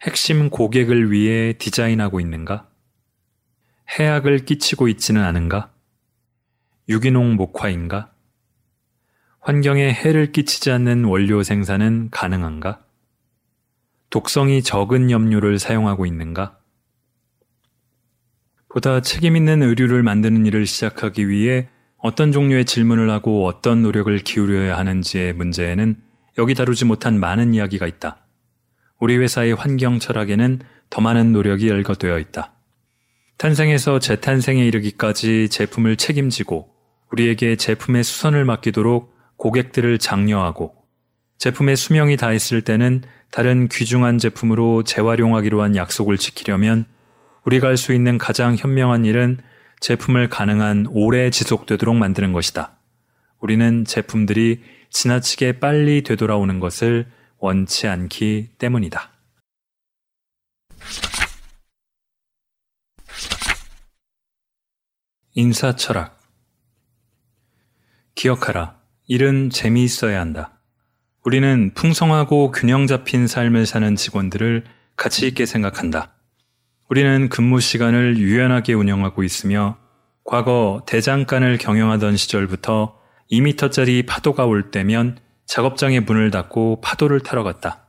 핵심 0.00 0.48
고객을 0.48 1.12
위해 1.12 1.52
디자인하고 1.58 2.20
있는가? 2.20 2.70
해악을 3.98 4.46
끼치고 4.46 4.88
있지는 4.88 5.22
않은가? 5.22 5.70
유기농 6.90 7.36
목화인가? 7.36 8.10
환경에 9.38 9.92
해를 9.92 10.32
끼치지 10.32 10.72
않는 10.72 11.04
원료 11.04 11.44
생산은 11.44 12.10
가능한가? 12.10 12.84
독성이 14.10 14.60
적은 14.60 15.08
염료를 15.12 15.60
사용하고 15.60 16.04
있는가? 16.04 16.58
보다 18.68 19.00
책임있는 19.00 19.62
의류를 19.62 20.02
만드는 20.02 20.46
일을 20.46 20.66
시작하기 20.66 21.28
위해 21.28 21.68
어떤 21.96 22.32
종류의 22.32 22.64
질문을 22.64 23.08
하고 23.08 23.46
어떤 23.46 23.82
노력을 23.82 24.18
기울여야 24.18 24.76
하는지의 24.76 25.34
문제에는 25.34 25.94
여기 26.38 26.56
다루지 26.56 26.86
못한 26.86 27.20
많은 27.20 27.54
이야기가 27.54 27.86
있다. 27.86 28.26
우리 28.98 29.16
회사의 29.16 29.54
환경 29.54 30.00
철학에는 30.00 30.58
더 30.90 31.00
많은 31.00 31.30
노력이 31.30 31.68
열거되어 31.68 32.18
있다. 32.18 32.52
탄생에서 33.36 34.00
재탄생에 34.00 34.66
이르기까지 34.66 35.50
제품을 35.50 35.94
책임지고 35.94 36.79
우리에게 37.12 37.56
제품의 37.56 38.04
수선을 38.04 38.44
맡기도록 38.44 39.14
고객들을 39.36 39.98
장려하고 39.98 40.74
제품의 41.38 41.76
수명이 41.76 42.16
다했을 42.16 42.62
때는 42.62 43.02
다른 43.30 43.68
귀중한 43.68 44.18
제품으로 44.18 44.82
재활용하기로 44.82 45.62
한 45.62 45.76
약속을 45.76 46.18
지키려면 46.18 46.84
우리가 47.44 47.68
할 47.68 47.76
수 47.76 47.94
있는 47.94 48.18
가장 48.18 48.56
현명한 48.56 49.04
일은 49.04 49.38
제품을 49.80 50.28
가능한 50.28 50.86
오래 50.90 51.30
지속되도록 51.30 51.96
만드는 51.96 52.32
것이다. 52.32 52.76
우리는 53.38 53.86
제품들이 53.86 54.62
지나치게 54.90 55.58
빨리 55.58 56.02
되돌아오는 56.02 56.60
것을 56.60 57.10
원치 57.38 57.88
않기 57.88 58.50
때문이다. 58.58 59.10
인사 65.34 65.74
철학 65.76 66.19
기억하라. 68.14 68.76
일은 69.06 69.50
재미있어야 69.50 70.20
한다. 70.20 70.60
우리는 71.24 71.72
풍성하고 71.74 72.50
균형 72.50 72.86
잡힌 72.86 73.26
삶을 73.26 73.66
사는 73.66 73.96
직원들을 73.96 74.64
가치 74.96 75.26
있게 75.26 75.46
생각한다. 75.46 76.12
우리는 76.88 77.28
근무 77.28 77.60
시간을 77.60 78.18
유연하게 78.18 78.72
운영하고 78.74 79.22
있으며 79.22 79.78
과거 80.24 80.82
대장간을 80.86 81.58
경영하던 81.58 82.16
시절부터 82.16 82.98
2미터짜리 83.30 84.06
파도가 84.06 84.46
올 84.46 84.70
때면 84.70 85.18
작업장의 85.46 86.00
문을 86.00 86.30
닫고 86.30 86.80
파도를 86.80 87.20
타러 87.20 87.42
갔다. 87.42 87.88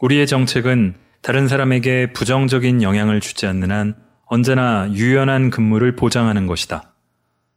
우리의 0.00 0.26
정책은 0.26 0.94
다른 1.22 1.48
사람에게 1.48 2.12
부정적인 2.12 2.82
영향을 2.82 3.20
주지 3.20 3.46
않는 3.46 3.70
한 3.70 3.94
언제나 4.26 4.88
유연한 4.92 5.50
근무를 5.50 5.96
보장하는 5.96 6.46
것이다. 6.46 6.89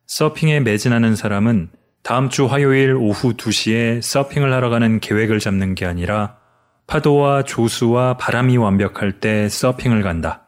서핑에 0.08 0.60
매진하는 0.60 1.16
사람은 1.16 1.70
다음 2.04 2.30
주 2.30 2.46
화요일 2.46 2.94
오후 2.96 3.34
2시에 3.34 4.02
서핑을 4.02 4.52
하러 4.52 4.70
가는 4.70 5.00
계획을 5.00 5.40
잡는 5.40 5.76
게 5.76 5.86
아니라 5.86 6.38
파도와 6.88 7.44
조수와 7.44 8.18
바람이 8.18 8.58
완벽할 8.58 9.20
때 9.20 9.48
서핑을 9.48 10.04
간다. 10.04 10.44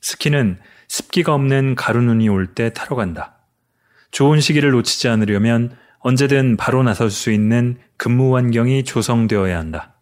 스키는 0.00 0.58
습기가 0.88 1.34
없는 1.34 1.74
가루눈이 1.74 2.28
올 2.28 2.54
때 2.54 2.72
타러 2.72 2.94
간다. 2.94 3.36
좋은 4.12 4.40
시기를 4.40 4.70
놓치지 4.70 5.08
않으려면 5.08 5.76
언제든 5.98 6.56
바로 6.56 6.84
나설 6.84 7.10
수 7.10 7.32
있는 7.32 7.78
근무 7.96 8.36
환경이 8.36 8.84
조성되어야 8.84 9.58
한다. 9.58 9.96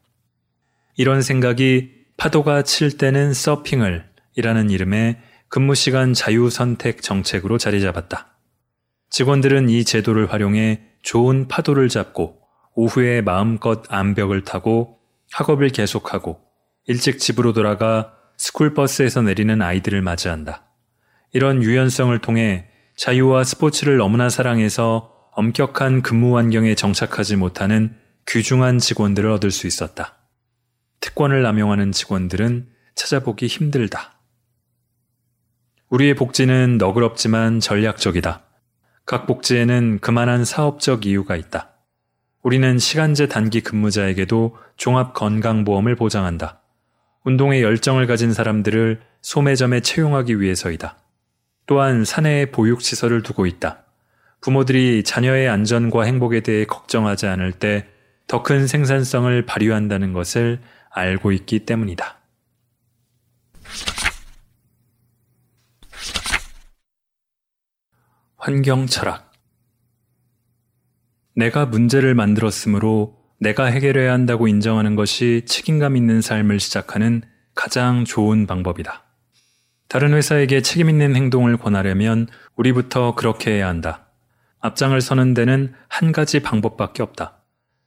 이런 0.97 1.23
생각이 1.23 1.91
파도가 2.19 2.63
칠 2.63 2.99
때는 2.99 3.33
서핑을 3.33 4.05
이라는 4.37 4.69
이름의 4.69 5.19
근무 5.49 5.75
시간 5.75 6.13
자유 6.13 6.51
선택 6.51 7.01
정책으로 7.01 7.57
자리 7.57 7.81
잡았다. 7.81 8.34
직원들은 9.15 9.69
이 9.69 9.85
제도를 9.85 10.33
활용해 10.33 10.81
좋은 11.03 11.47
파도를 11.47 11.89
잡고 11.89 12.41
오후에 12.75 13.21
마음껏 13.21 13.85
암벽을 13.89 14.43
타고 14.43 14.99
학업을 15.31 15.69
계속하고 15.69 16.41
일찍 16.89 17.21
집으로 17.21 17.53
돌아가 17.53 18.13
스쿨버스에서 18.39 19.23
내리는 19.23 19.63
아이들을 19.63 20.03
맞이한다. 20.03 20.65
이런 21.33 21.63
유연성을 21.63 22.19
통해 22.23 22.67
자유와 22.97 23.45
스포츠를 23.45 23.99
너무나 23.99 24.29
사랑해서 24.29 25.13
엄격한 25.31 26.03
근무 26.03 26.37
환경에 26.37 26.75
정착하지 26.75 27.37
못하는 27.37 27.97
귀중한 28.27 28.81
직원들을 28.81 29.31
얻을 29.31 29.53
수 29.53 29.69
있었다. 29.69 30.17
특권을 30.99 31.41
남용하는 31.41 31.93
직원들은 31.93 32.67
찾아보기 32.97 33.47
힘들다. 33.47 34.19
우리의 35.91 36.15
복지는 36.17 36.79
너그럽지만 36.79 37.61
전략적이다. 37.61 38.44
각 39.07 39.27
복지에는 39.27 39.99
그만한 40.01 40.45
사업적 40.45 41.07
이유가 41.07 41.37
있다. 41.37 41.71
우리는 42.43 42.79
시간제 42.79 43.29
단기 43.29 43.61
근무자에게도 43.61 44.57
종합 44.77 45.15
건강보험을 45.15 45.97
보장한다. 45.97 46.61
운동에 47.25 47.63
열정을 47.63 48.07
가진 48.07 48.33
사람들을 48.33 49.01
소매점에 49.23 49.81
채용하기 49.81 50.41
위해서이다. 50.41 50.99
또한 51.67 52.05
사내에 52.05 52.51
보육시설을 52.51 53.23
두고 53.23 53.47
있다. 53.47 53.85
부모들이 54.43 55.05
자녀의 55.05 55.49
안전과 55.49 56.03
행복에 56.05 56.41
대해 56.41 56.67
걱정하지 56.67 57.27
않을 57.27 57.53
때 57.53 57.95
더 58.27 58.43
큰 58.43 58.67
생산성을 58.67 59.45
발휘한다는 59.47 60.13
것을 60.13 60.61
알고 60.91 61.33
있기 61.33 61.61
때문이다. 61.67 62.19
환경 68.45 68.85
철학 68.85 69.33
내가 71.35 71.65
문제를 71.65 72.15
만들었으므로 72.15 73.17
내가 73.41 73.65
해결해야 73.65 74.13
한다고 74.13 74.49
인정하는 74.49 74.97
것이 74.97 75.47
책임감 75.47 75.97
있는 75.97 76.21
삶을 76.21 76.61
시작하는 76.61 77.23
가장 77.55 78.05
좋은 78.05 78.47
방법이다. 78.47 79.03
다른 79.89 80.13
회사에게 80.13 80.61
책임 80.61 80.91
있는 80.91 81.17
행동을 81.17 81.57
권하려면 81.57 82.27
우리부터 82.57 83.15
그렇게 83.15 83.53
해야 83.53 83.67
한다. 83.67 84.09
앞장을 84.61 85.01
서는 85.01 85.33
데는 85.33 85.73
한 85.89 86.13
가지 86.13 86.41
방법밖에 86.41 87.03
없다. 87.03 87.39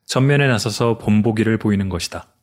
전면에 0.08 0.48
나서서 0.48 0.98
본보기를 0.98 1.60
보이는 1.60 1.88
것이다. 1.88 2.34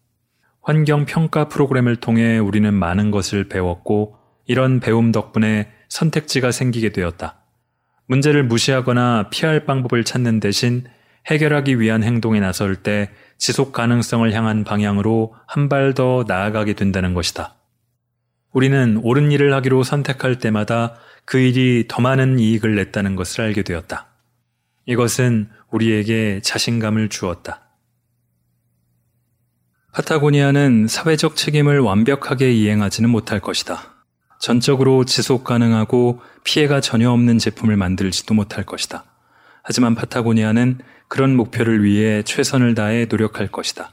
환경 0.63 1.05
평가 1.05 1.49
프로그램을 1.49 1.97
통해 1.97 2.39
우리는 2.39 2.73
많은 2.73 3.11
것을 3.11 3.49
배웠고 3.49 4.19
이런 4.47 4.79
배움 4.79 5.11
덕분에 5.11 5.69
선택지가 5.89 6.53
생기게 6.53 6.93
되었다. 6.93 7.44
문제를 8.07 8.45
무시하거나 8.45 9.29
피할 9.31 9.65
방법을 9.65 10.05
찾는 10.05 10.41
대신 10.41 10.85
해결하기 11.27 11.81
위한 11.81 12.03
행동에 12.03 12.39
나설 12.41 12.77
때 12.77 13.11
지속 13.39 13.73
가능성을 13.73 14.31
향한 14.33 14.65
방향으로 14.65 15.35
한 15.47 15.69
발 15.69 15.95
더 15.95 16.25
나아가게 16.27 16.75
된다는 16.75 17.15
것이다. 17.15 17.55
우리는 18.53 18.99
옳은 19.03 19.33
일을 19.33 19.53
하기로 19.55 19.83
선택할 19.83 20.39
때마다 20.39 20.95
그 21.25 21.39
일이 21.39 21.87
더 21.89 22.03
많은 22.03 22.39
이익을 22.39 22.75
냈다는 22.77 23.17
것을 23.17 23.41
알게 23.43 23.63
되었다. 23.63 24.09
이것은 24.87 25.49
우리에게 25.71 26.41
자신감을 26.43 27.09
주었다. 27.09 27.63
파타고니아는 29.93 30.89
사회적 30.89 31.37
책임을 31.37 31.81
완벽하게 31.81 32.53
이행하지는 32.53 33.09
못할 33.09 33.41
것이다. 33.41 33.94
전적으로 34.45 35.07
지속 35.07 35.43
가능하고 35.43 36.21
피해가 36.45 36.83
전혀 36.83 37.11
없는 37.11 37.39
제품을 37.39 37.79
만들지도 37.79 38.35
못할 38.35 38.63
것이다. 38.63 39.07
하지만 39.63 39.95
파타고니아는 39.95 40.81
그런 41.09 41.35
목표를 41.35 41.83
위해 41.83 42.23
최선을 42.23 42.75
다해 42.75 43.07
노력할 43.07 43.49
것이다. 43.49 43.93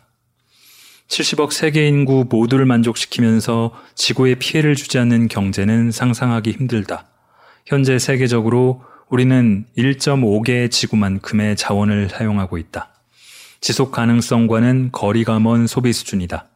70억 1.07 1.53
세계 1.53 1.87
인구 1.87 2.25
모두를 2.29 2.65
만족시키면서 2.65 3.71
지구에 3.95 4.35
피해를 4.35 4.75
주지 4.75 4.99
않는 4.99 5.29
경제는 5.29 5.91
상상하기 5.91 6.51
힘들다. 6.51 7.05
현재 7.65 7.97
세계적으로 7.97 8.83
우리는 9.07 9.63
1.5개의 9.77 10.69
지구만큼의 10.69 11.55
자원을 11.55 12.09
사용하고 12.09 12.57
있다. 12.57 12.89
지속 13.61 13.93
가능성과는 13.93 14.89
거리가 14.91 15.39
먼 15.39 15.65
소비 15.65 15.93
수준이다. 15.93 16.49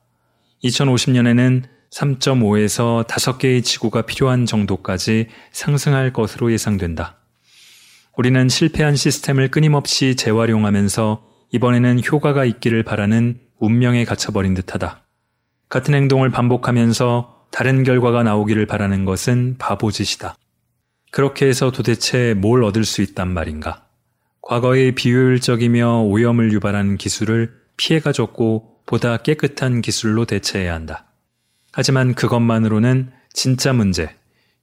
2050년에는 0.66 1.75
3.5에서 1.96 3.08
5개의 3.08 3.64
지구가 3.64 4.02
필요한 4.02 4.46
정도까지 4.46 5.28
상승할 5.52 6.12
것으로 6.12 6.52
예상된다. 6.52 7.16
우리는 8.18 8.50
실패한 8.50 8.98
시스템을 8.98 9.50
끊임없이 9.50 10.16
재활용하면서 10.16 11.24
이번에는 11.52 12.02
효과가 12.04 12.44
있기를 12.44 12.84
바라는 12.84 13.40
운명에 13.60 14.04
갇혀버린 14.04 14.54
듯하다. 14.54 15.06
같은 15.70 15.94
행동을 15.94 16.30
반복하면서 16.32 17.48
다른 17.52 17.84
결과가 17.84 18.24
나오기를 18.24 18.66
바라는 18.66 19.06
것은 19.06 19.56
바보짓이다. 19.58 20.36
그렇게 21.12 21.48
해서 21.48 21.72
도대체 21.72 22.34
뭘 22.34 22.66
얻을 22.66 22.84
수 22.84 23.02
있단 23.02 23.30
말인가? 23.30 23.86
과거의 24.42 24.96
비효율적이며 24.96 26.02
오염을 26.02 26.52
유발하는 26.52 26.98
기술을 26.98 27.54
피해가 27.78 28.12
적고 28.12 28.82
보다 28.86 29.18
깨끗한 29.18 29.82
기술로 29.82 30.26
대체해야 30.26 30.74
한다. 30.74 31.05
하지만 31.78 32.16
그것만으로는 32.16 33.12
진짜 33.34 33.74
문제, 33.74 34.16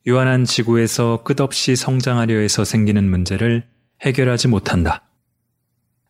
유한한 0.06 0.46
지구에서 0.46 1.22
끝없이 1.24 1.76
성장하려 1.76 2.38
해서 2.38 2.64
생기는 2.64 3.04
문제를 3.04 3.64
해결하지 4.00 4.48
못한다. 4.48 5.02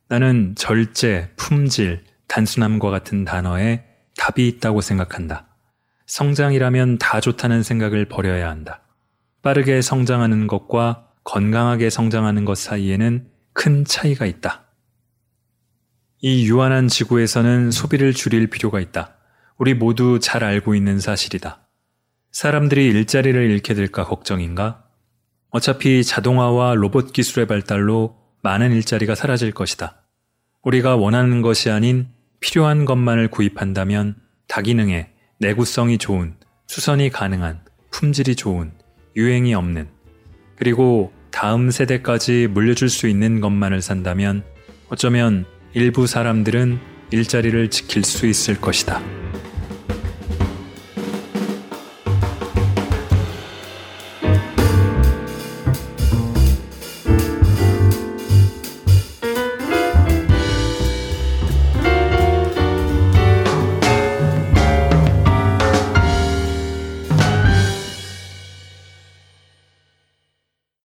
나는 0.06 0.54
절제, 0.56 1.30
품질, 1.34 2.04
단순함과 2.28 2.90
같은 2.90 3.24
단어에 3.24 3.82
답이 4.16 4.46
있다고 4.46 4.80
생각한다. 4.80 5.48
성장이라면 6.06 6.98
다 6.98 7.20
좋다는 7.20 7.64
생각을 7.64 8.04
버려야 8.04 8.48
한다. 8.48 8.82
빠르게 9.42 9.82
성장하는 9.82 10.46
것과 10.46 11.08
건강하게 11.24 11.90
성장하는 11.90 12.44
것 12.44 12.56
사이에는 12.56 13.26
큰 13.52 13.84
차이가 13.84 14.24
있다. 14.24 14.66
이 16.20 16.46
유한한 16.48 16.86
지구에서는 16.86 17.72
소비를 17.72 18.14
줄일 18.14 18.46
필요가 18.46 18.78
있다. 18.78 19.16
우리 19.62 19.74
모두 19.74 20.18
잘 20.20 20.42
알고 20.42 20.74
있는 20.74 20.98
사실이다. 20.98 21.68
사람들이 22.32 22.84
일자리를 22.84 23.48
잃게 23.48 23.74
될까 23.74 24.02
걱정인가? 24.02 24.82
어차피 25.50 26.02
자동화와 26.02 26.74
로봇 26.74 27.12
기술의 27.12 27.46
발달로 27.46 28.16
많은 28.42 28.72
일자리가 28.72 29.14
사라질 29.14 29.52
것이다. 29.52 30.02
우리가 30.64 30.96
원하는 30.96 31.42
것이 31.42 31.70
아닌 31.70 32.08
필요한 32.40 32.84
것만을 32.84 33.28
구입한다면 33.28 34.16
다기능에 34.48 35.10
내구성이 35.38 35.96
좋은, 35.96 36.34
수선이 36.66 37.10
가능한, 37.10 37.60
품질이 37.92 38.34
좋은, 38.34 38.72
유행이 39.14 39.54
없는, 39.54 39.86
그리고 40.56 41.12
다음 41.30 41.70
세대까지 41.70 42.48
물려줄 42.50 42.88
수 42.88 43.06
있는 43.06 43.40
것만을 43.40 43.80
산다면 43.80 44.42
어쩌면 44.88 45.44
일부 45.72 46.08
사람들은 46.08 46.80
일자리를 47.12 47.70
지킬 47.70 48.02
수 48.02 48.26
있을 48.26 48.60
것이다. 48.60 49.21